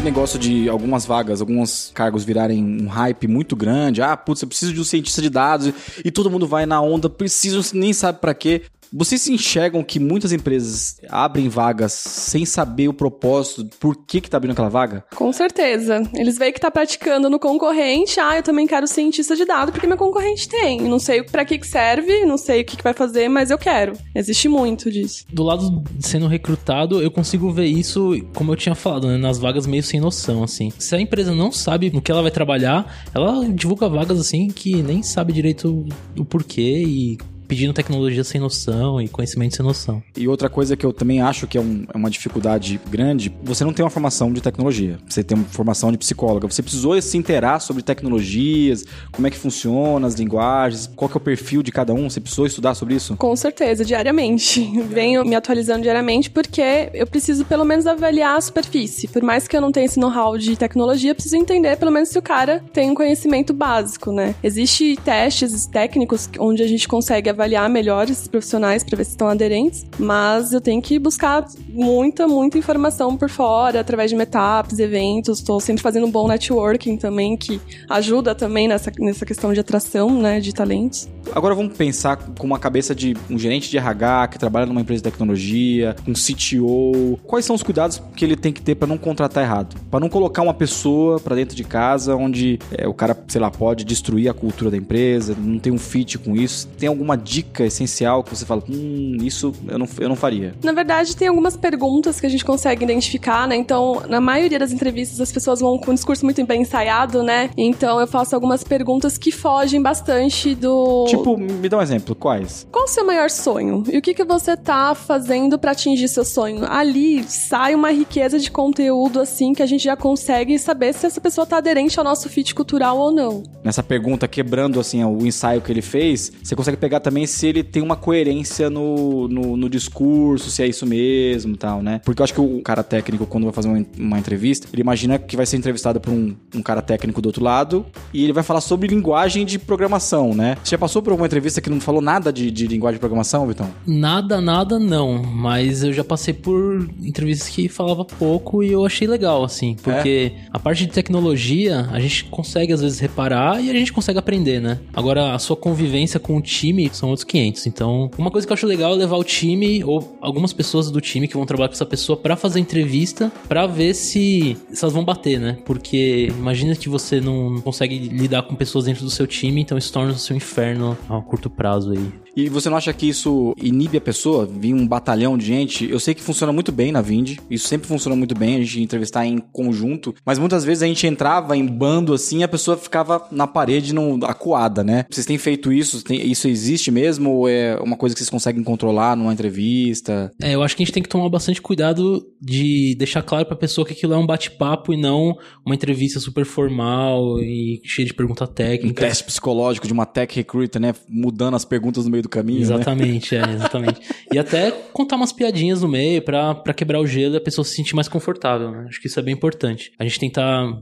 Esse 0.00 0.04
negócio 0.06 0.38
de 0.38 0.66
algumas 0.66 1.04
vagas, 1.04 1.42
alguns 1.42 1.90
cargos 1.92 2.24
virarem 2.24 2.64
um 2.64 2.88
hype 2.88 3.28
muito 3.28 3.54
grande. 3.54 4.00
Ah, 4.00 4.16
putz, 4.16 4.40
eu 4.40 4.48
preciso 4.48 4.72
de 4.72 4.80
um 4.80 4.84
cientista 4.84 5.20
de 5.20 5.28
dados 5.28 5.74
e 6.02 6.10
todo 6.10 6.30
mundo 6.30 6.46
vai 6.46 6.64
na 6.64 6.80
onda, 6.80 7.10
preciso, 7.10 7.76
nem 7.76 7.92
sabe 7.92 8.18
para 8.18 8.32
quê. 8.32 8.62
Vocês 8.92 9.22
se 9.22 9.32
enxergam 9.32 9.84
que 9.84 10.00
muitas 10.00 10.32
empresas 10.32 11.00
abrem 11.08 11.48
vagas 11.48 11.92
sem 11.92 12.44
saber 12.44 12.88
o 12.88 12.92
propósito, 12.92 13.64
por 13.78 13.96
que 13.96 14.20
que 14.20 14.28
tá 14.28 14.36
abrindo 14.36 14.52
aquela 14.52 14.68
vaga? 14.68 15.04
Com 15.14 15.32
certeza. 15.32 16.02
Eles 16.14 16.36
veem 16.36 16.52
que 16.52 16.60
tá 16.60 16.70
praticando 16.70 17.30
no 17.30 17.38
concorrente, 17.38 18.18
ah, 18.18 18.36
eu 18.36 18.42
também 18.42 18.66
quero 18.66 18.86
cientista 18.88 19.36
de 19.36 19.44
dados 19.44 19.72
porque 19.72 19.86
meu 19.86 19.96
concorrente 19.96 20.48
tem. 20.48 20.80
Não 20.80 20.98
sei 20.98 21.22
para 21.22 21.44
que 21.44 21.58
que 21.58 21.66
serve, 21.66 22.24
não 22.24 22.36
sei 22.36 22.62
o 22.62 22.64
que 22.64 22.76
que 22.76 22.82
vai 22.82 22.92
fazer, 22.92 23.28
mas 23.28 23.50
eu 23.50 23.58
quero. 23.58 23.92
Existe 24.14 24.48
muito 24.48 24.90
disso. 24.90 25.24
Do 25.32 25.42
lado 25.42 25.82
de 25.92 26.06
sendo 26.06 26.26
recrutado, 26.26 27.00
eu 27.00 27.10
consigo 27.10 27.52
ver 27.52 27.66
isso, 27.66 28.20
como 28.34 28.52
eu 28.52 28.56
tinha 28.56 28.74
falado, 28.74 29.06
né, 29.06 29.16
nas 29.16 29.38
vagas 29.38 29.66
meio 29.66 29.82
sem 29.82 30.00
noção, 30.00 30.42
assim. 30.42 30.72
Se 30.78 30.96
a 30.96 31.00
empresa 31.00 31.32
não 31.34 31.52
sabe 31.52 31.90
no 31.90 32.02
que 32.02 32.10
ela 32.10 32.22
vai 32.22 32.30
trabalhar, 32.30 33.04
ela 33.14 33.48
divulga 33.48 33.88
vagas 33.88 34.18
assim 34.18 34.48
que 34.48 34.82
nem 34.82 35.02
sabe 35.02 35.32
direito 35.32 35.86
o 36.16 36.24
porquê 36.24 36.82
e 36.84 37.18
pedindo 37.50 37.72
tecnologia 37.72 38.22
sem 38.22 38.40
noção 38.40 39.02
e 39.02 39.08
conhecimento 39.08 39.56
sem 39.56 39.66
noção. 39.66 40.00
E 40.16 40.28
outra 40.28 40.48
coisa 40.48 40.76
que 40.76 40.86
eu 40.86 40.92
também 40.92 41.20
acho 41.20 41.48
que 41.48 41.58
é, 41.58 41.60
um, 41.60 41.84
é, 41.92 41.96
uma 41.98 42.08
dificuldade 42.08 42.80
grande, 42.88 43.34
você 43.42 43.64
não 43.64 43.72
tem 43.72 43.84
uma 43.84 43.90
formação 43.90 44.32
de 44.32 44.40
tecnologia, 44.40 45.00
você 45.08 45.24
tem 45.24 45.36
uma 45.36 45.46
formação 45.48 45.90
de 45.90 45.98
psicóloga, 45.98 46.46
você 46.46 46.62
precisou 46.62 47.00
se 47.02 47.18
interar 47.18 47.60
sobre 47.60 47.82
tecnologias, 47.82 48.84
como 49.10 49.26
é 49.26 49.30
que 49.30 49.36
funciona 49.36 50.06
as 50.06 50.14
linguagens, 50.14 50.88
qual 50.94 51.08
que 51.08 51.16
é 51.16 51.18
o 51.18 51.20
perfil 51.20 51.60
de 51.60 51.72
cada 51.72 51.92
um, 51.92 52.08
você 52.08 52.20
precisou 52.20 52.46
estudar 52.46 52.76
sobre 52.76 52.94
isso? 52.94 53.16
Com 53.16 53.34
certeza, 53.34 53.84
diariamente. 53.84 54.60
Venho 54.86 55.24
me 55.24 55.34
atualizando 55.34 55.82
diariamente 55.82 56.30
porque 56.30 56.88
eu 56.94 57.06
preciso 57.06 57.44
pelo 57.44 57.64
menos 57.64 57.84
avaliar 57.84 58.36
a 58.36 58.40
superfície. 58.40 59.08
Por 59.08 59.22
mais 59.22 59.48
que 59.48 59.56
eu 59.56 59.60
não 59.60 59.72
tenha 59.72 59.86
esse 59.86 59.98
know-how 59.98 60.38
de 60.38 60.54
tecnologia, 60.54 61.10
eu 61.10 61.14
preciso 61.16 61.34
entender 61.34 61.76
pelo 61.78 61.90
menos 61.90 62.10
se 62.10 62.18
o 62.18 62.22
cara 62.22 62.62
tem 62.72 62.92
um 62.92 62.94
conhecimento 62.94 63.52
básico, 63.52 64.12
né? 64.12 64.36
Existem 64.40 64.94
testes 64.94 65.66
técnicos 65.66 66.30
onde 66.38 66.62
a 66.62 66.68
gente 66.68 66.86
consegue 66.86 67.28
avaliar 67.28 67.39
avaliar 67.40 67.70
melhor 67.70 68.08
esses 68.10 68.28
profissionais 68.28 68.84
para 68.84 68.98
ver 68.98 69.04
se 69.04 69.12
estão 69.12 69.28
aderentes, 69.28 69.86
mas 69.98 70.52
eu 70.52 70.60
tenho 70.60 70.82
que 70.82 70.98
buscar 70.98 71.46
muita, 71.70 72.28
muita 72.28 72.58
informação 72.58 73.16
por 73.16 73.30
fora, 73.30 73.80
através 73.80 74.10
de 74.10 74.16
meetups, 74.16 74.78
eventos, 74.78 75.38
estou 75.38 75.58
sempre 75.58 75.82
fazendo 75.82 76.06
um 76.06 76.10
bom 76.10 76.28
networking 76.28 76.98
também, 76.98 77.36
que 77.36 77.58
ajuda 77.88 78.34
também 78.34 78.68
nessa, 78.68 78.92
nessa 78.98 79.24
questão 79.24 79.52
de 79.54 79.60
atração, 79.60 80.20
né, 80.20 80.38
de 80.38 80.52
talentos. 80.52 81.08
Agora 81.34 81.54
vamos 81.54 81.76
pensar 81.76 82.16
com 82.16 82.46
uma 82.46 82.58
cabeça 82.58 82.94
de 82.94 83.16
um 83.30 83.38
gerente 83.38 83.70
de 83.70 83.78
RH 83.78 84.28
que 84.28 84.38
trabalha 84.38 84.66
numa 84.66 84.80
empresa 84.80 85.02
de 85.02 85.10
tecnologia, 85.10 85.96
um 86.06 86.12
CTO. 86.12 87.18
Quais 87.26 87.44
são 87.44 87.54
os 87.56 87.62
cuidados 87.62 88.02
que 88.16 88.24
ele 88.24 88.36
tem 88.36 88.52
que 88.52 88.60
ter 88.60 88.74
para 88.74 88.88
não 88.88 88.98
contratar 88.98 89.44
errado? 89.44 89.76
Para 89.90 90.00
não 90.00 90.08
colocar 90.08 90.42
uma 90.42 90.54
pessoa 90.54 91.20
para 91.20 91.36
dentro 91.36 91.56
de 91.56 91.64
casa 91.64 92.16
onde 92.16 92.58
é, 92.72 92.86
o 92.86 92.92
cara, 92.92 93.16
sei 93.28 93.40
lá, 93.40 93.50
pode 93.50 93.84
destruir 93.84 94.28
a 94.28 94.34
cultura 94.34 94.70
da 94.70 94.76
empresa, 94.76 95.36
não 95.38 95.58
tem 95.58 95.72
um 95.72 95.78
fit 95.78 96.18
com 96.18 96.36
isso. 96.36 96.68
Tem 96.78 96.88
alguma 96.88 97.16
dica 97.30 97.64
essencial 97.64 98.24
que 98.24 98.36
você 98.36 98.44
fala, 98.44 98.60
hum, 98.68 99.16
isso 99.22 99.54
eu 99.68 99.78
não, 99.78 99.88
eu 100.00 100.08
não 100.08 100.16
faria? 100.16 100.52
Na 100.64 100.72
verdade, 100.72 101.14
tem 101.16 101.28
algumas 101.28 101.56
perguntas 101.56 102.18
que 102.18 102.26
a 102.26 102.28
gente 102.28 102.44
consegue 102.44 102.82
identificar, 102.82 103.46
né? 103.46 103.54
Então, 103.54 104.02
na 104.08 104.20
maioria 104.20 104.58
das 104.58 104.72
entrevistas, 104.72 105.20
as 105.20 105.30
pessoas 105.30 105.60
vão 105.60 105.78
com 105.78 105.92
um 105.92 105.94
discurso 105.94 106.24
muito 106.24 106.44
bem 106.44 106.62
ensaiado, 106.62 107.22
né? 107.22 107.50
Então, 107.56 108.00
eu 108.00 108.06
faço 108.08 108.34
algumas 108.34 108.64
perguntas 108.64 109.16
que 109.16 109.30
fogem 109.30 109.80
bastante 109.80 110.56
do. 110.56 111.04
Tipo, 111.08 111.38
me 111.38 111.68
dá 111.68 111.78
um 111.78 111.82
exemplo, 111.82 112.16
quais? 112.16 112.66
Qual 112.72 112.84
o 112.84 112.88
seu 112.88 113.06
maior 113.06 113.30
sonho? 113.30 113.84
E 113.88 113.96
o 113.96 114.02
que, 114.02 114.12
que 114.12 114.24
você 114.24 114.56
tá 114.56 114.92
fazendo 114.96 115.56
para 115.56 115.70
atingir 115.70 116.08
seu 116.08 116.24
sonho? 116.24 116.64
Ali 116.68 117.22
sai 117.22 117.76
uma 117.76 117.92
riqueza 117.92 118.40
de 118.40 118.50
conteúdo, 118.50 119.20
assim, 119.20 119.52
que 119.52 119.62
a 119.62 119.66
gente 119.66 119.84
já 119.84 119.96
consegue 119.96 120.58
saber 120.58 120.92
se 120.94 121.06
essa 121.06 121.20
pessoa 121.20 121.46
tá 121.46 121.58
aderente 121.58 121.96
ao 121.96 122.04
nosso 122.04 122.28
fit 122.28 122.52
cultural 122.54 122.98
ou 122.98 123.12
não. 123.12 123.44
Nessa 123.62 123.84
pergunta, 123.84 124.26
quebrando, 124.26 124.80
assim, 124.80 125.04
o 125.04 125.24
ensaio 125.24 125.60
que 125.60 125.70
ele 125.70 125.82
fez, 125.82 126.32
você 126.42 126.56
consegue 126.56 126.76
pegar 126.76 126.98
também 126.98 127.19
também 127.20 127.26
se 127.26 127.46
ele 127.46 127.62
tem 127.62 127.82
uma 127.82 127.96
coerência 127.96 128.70
no, 128.70 129.28
no, 129.28 129.56
no 129.56 129.68
discurso, 129.68 130.50
se 130.50 130.62
é 130.62 130.66
isso 130.66 130.86
mesmo 130.86 131.54
e 131.54 131.56
tal, 131.56 131.82
né? 131.82 132.00
Porque 132.04 132.20
eu 132.20 132.24
acho 132.24 132.34
que 132.34 132.40
o 132.40 132.62
cara 132.62 132.82
técnico, 132.82 133.26
quando 133.26 133.44
vai 133.44 133.52
fazer 133.52 133.68
uma, 133.68 133.84
uma 133.98 134.18
entrevista, 134.18 134.68
ele 134.72 134.82
imagina 134.82 135.18
que 135.18 135.36
vai 135.36 135.46
ser 135.46 135.56
entrevistado 135.56 136.00
por 136.00 136.12
um, 136.12 136.34
um 136.54 136.62
cara 136.62 136.82
técnico 136.82 137.20
do 137.20 137.26
outro 137.26 137.44
lado 137.44 137.84
e 138.12 138.24
ele 138.24 138.32
vai 138.32 138.42
falar 138.42 138.60
sobre 138.60 138.88
linguagem 138.88 139.44
de 139.44 139.58
programação, 139.58 140.34
né? 140.34 140.56
Você 140.62 140.70
já 140.70 140.78
passou 140.78 141.02
por 141.02 141.10
alguma 141.10 141.26
entrevista 141.26 141.60
que 141.60 141.70
não 141.70 141.80
falou 141.80 142.00
nada 142.00 142.32
de, 142.32 142.50
de 142.50 142.66
linguagem 142.66 142.96
de 142.96 143.00
programação, 143.00 143.46
Vitão? 143.46 143.70
Nada, 143.86 144.40
nada 144.40 144.78
não. 144.78 145.22
Mas 145.22 145.82
eu 145.82 145.92
já 145.92 146.04
passei 146.04 146.34
por 146.34 146.88
entrevistas 147.02 147.48
que 147.48 147.68
falava 147.68 148.04
pouco 148.04 148.62
e 148.62 148.72
eu 148.72 148.84
achei 148.84 149.06
legal, 149.06 149.44
assim. 149.44 149.76
Porque 149.82 150.32
é? 150.36 150.48
a 150.52 150.58
parte 150.58 150.86
de 150.86 150.92
tecnologia, 150.92 151.88
a 151.92 152.00
gente 152.00 152.24
consegue 152.24 152.72
às 152.72 152.80
vezes 152.80 152.98
reparar 152.98 153.62
e 153.62 153.70
a 153.70 153.74
gente 153.74 153.92
consegue 153.92 154.18
aprender, 154.18 154.60
né? 154.60 154.78
Agora, 154.92 155.34
a 155.34 155.38
sua 155.38 155.56
convivência 155.56 156.18
com 156.20 156.36
o 156.36 156.40
time 156.40 156.88
são 157.00 157.08
outros 157.08 157.24
500. 157.24 157.66
Então, 157.66 158.10
uma 158.18 158.30
coisa 158.30 158.46
que 158.46 158.52
eu 158.52 158.54
acho 158.54 158.66
legal 158.66 158.92
é 158.92 158.96
levar 158.96 159.16
o 159.16 159.24
time 159.24 159.82
ou 159.82 160.16
algumas 160.20 160.52
pessoas 160.52 160.90
do 160.90 161.00
time 161.00 161.26
que 161.26 161.34
vão 161.34 161.46
trabalhar 161.46 161.68
com 161.68 161.74
essa 161.74 161.86
pessoa 161.86 162.16
para 162.16 162.36
fazer 162.36 162.60
entrevista, 162.60 163.32
para 163.48 163.66
ver 163.66 163.94
se, 163.94 164.56
se 164.70 164.84
elas 164.84 164.92
vão 164.92 165.04
bater, 165.04 165.40
né? 165.40 165.58
Porque 165.64 166.28
imagina 166.30 166.76
que 166.76 166.88
você 166.88 167.20
não 167.20 167.60
consegue 167.60 167.98
lidar 167.98 168.42
com 168.42 168.54
pessoas 168.54 168.84
dentro 168.84 169.04
do 169.04 169.10
seu 169.10 169.26
time, 169.26 169.62
então 169.62 169.78
isso 169.78 169.92
torna 169.92 170.12
o 170.12 170.18
seu 170.18 170.36
inferno 170.36 170.96
a 171.08 171.20
curto 171.20 171.48
prazo 171.48 171.92
aí. 171.92 172.12
E 172.36 172.48
você 172.48 172.68
não 172.68 172.76
acha 172.76 172.92
que 172.92 173.08
isso 173.08 173.54
inibe 173.60 173.98
a 173.98 174.00
pessoa? 174.00 174.46
Vir 174.46 174.74
um 174.74 174.86
batalhão 174.86 175.36
de 175.36 175.46
gente? 175.46 175.88
Eu 175.88 176.00
sei 176.00 176.14
que 176.14 176.22
funciona 176.22 176.52
muito 176.52 176.72
bem 176.72 176.92
na 176.92 177.02
Vind, 177.02 177.38
isso 177.50 177.68
sempre 177.68 177.88
funciona 177.88 178.16
muito 178.16 178.34
bem, 178.34 178.56
a 178.56 178.58
gente 178.60 178.80
entrevistar 178.80 179.26
em 179.26 179.38
conjunto, 179.38 180.14
mas 180.24 180.38
muitas 180.38 180.64
vezes 180.64 180.82
a 180.82 180.86
gente 180.86 181.06
entrava 181.06 181.56
em 181.56 181.66
bando 181.66 182.12
assim 182.12 182.40
e 182.40 182.42
a 182.42 182.48
pessoa 182.48 182.76
ficava 182.76 183.26
na 183.30 183.46
parede, 183.46 183.94
não, 183.94 184.18
acuada, 184.22 184.84
né? 184.84 185.04
Vocês 185.10 185.26
têm 185.26 185.38
feito 185.38 185.72
isso? 185.72 186.02
Tem, 186.04 186.30
isso 186.30 186.48
existe 186.48 186.90
mesmo 186.90 187.30
ou 187.30 187.48
é 187.48 187.78
uma 187.80 187.96
coisa 187.96 188.14
que 188.14 188.20
vocês 188.20 188.30
conseguem 188.30 188.62
controlar 188.62 189.16
numa 189.16 189.32
entrevista? 189.32 190.30
É, 190.40 190.54
eu 190.54 190.62
acho 190.62 190.76
que 190.76 190.82
a 190.82 190.86
gente 190.86 190.94
tem 190.94 191.02
que 191.02 191.08
tomar 191.08 191.28
bastante 191.28 191.60
cuidado 191.60 192.24
de 192.40 192.94
deixar 192.98 193.22
claro 193.22 193.46
pra 193.46 193.56
pessoa 193.56 193.86
que 193.86 193.92
aquilo 193.92 194.14
é 194.14 194.16
um 194.16 194.26
bate-papo 194.26 194.92
e 194.92 194.96
não 194.96 195.36
uma 195.64 195.74
entrevista 195.74 196.20
super 196.20 196.44
formal 196.44 197.38
e 197.40 197.80
cheia 197.84 198.06
de 198.06 198.14
pergunta 198.14 198.46
técnica. 198.46 199.04
Um 199.04 199.08
teste 199.08 199.24
psicológico 199.24 199.86
de 199.86 199.92
uma 199.92 200.06
tech 200.06 200.34
recruiter, 200.34 200.80
né? 200.80 200.94
Mudando 201.08 201.54
as 201.54 201.64
perguntas 201.64 202.04
no 202.04 202.10
meio 202.10 202.19
do 202.22 202.28
caminho. 202.28 202.58
Né? 202.58 202.64
Exatamente, 202.64 203.36
né? 203.36 203.44
é, 203.50 203.54
exatamente. 203.54 204.00
e 204.32 204.38
até 204.38 204.70
contar 204.70 205.16
umas 205.16 205.32
piadinhas 205.32 205.82
no 205.82 205.88
meio 205.88 206.22
para 206.22 206.74
quebrar 206.74 207.00
o 207.00 207.06
gelo 207.06 207.34
e 207.34 207.36
a 207.36 207.40
pessoa 207.40 207.64
se 207.64 207.74
sentir 207.74 207.94
mais 207.94 208.08
confortável, 208.08 208.70
né? 208.70 208.86
Acho 208.88 209.00
que 209.00 209.06
isso 209.06 209.18
é 209.18 209.22
bem 209.22 209.34
importante. 209.34 209.92
A 209.98 210.04
gente 210.04 210.18
tentar 210.18 210.80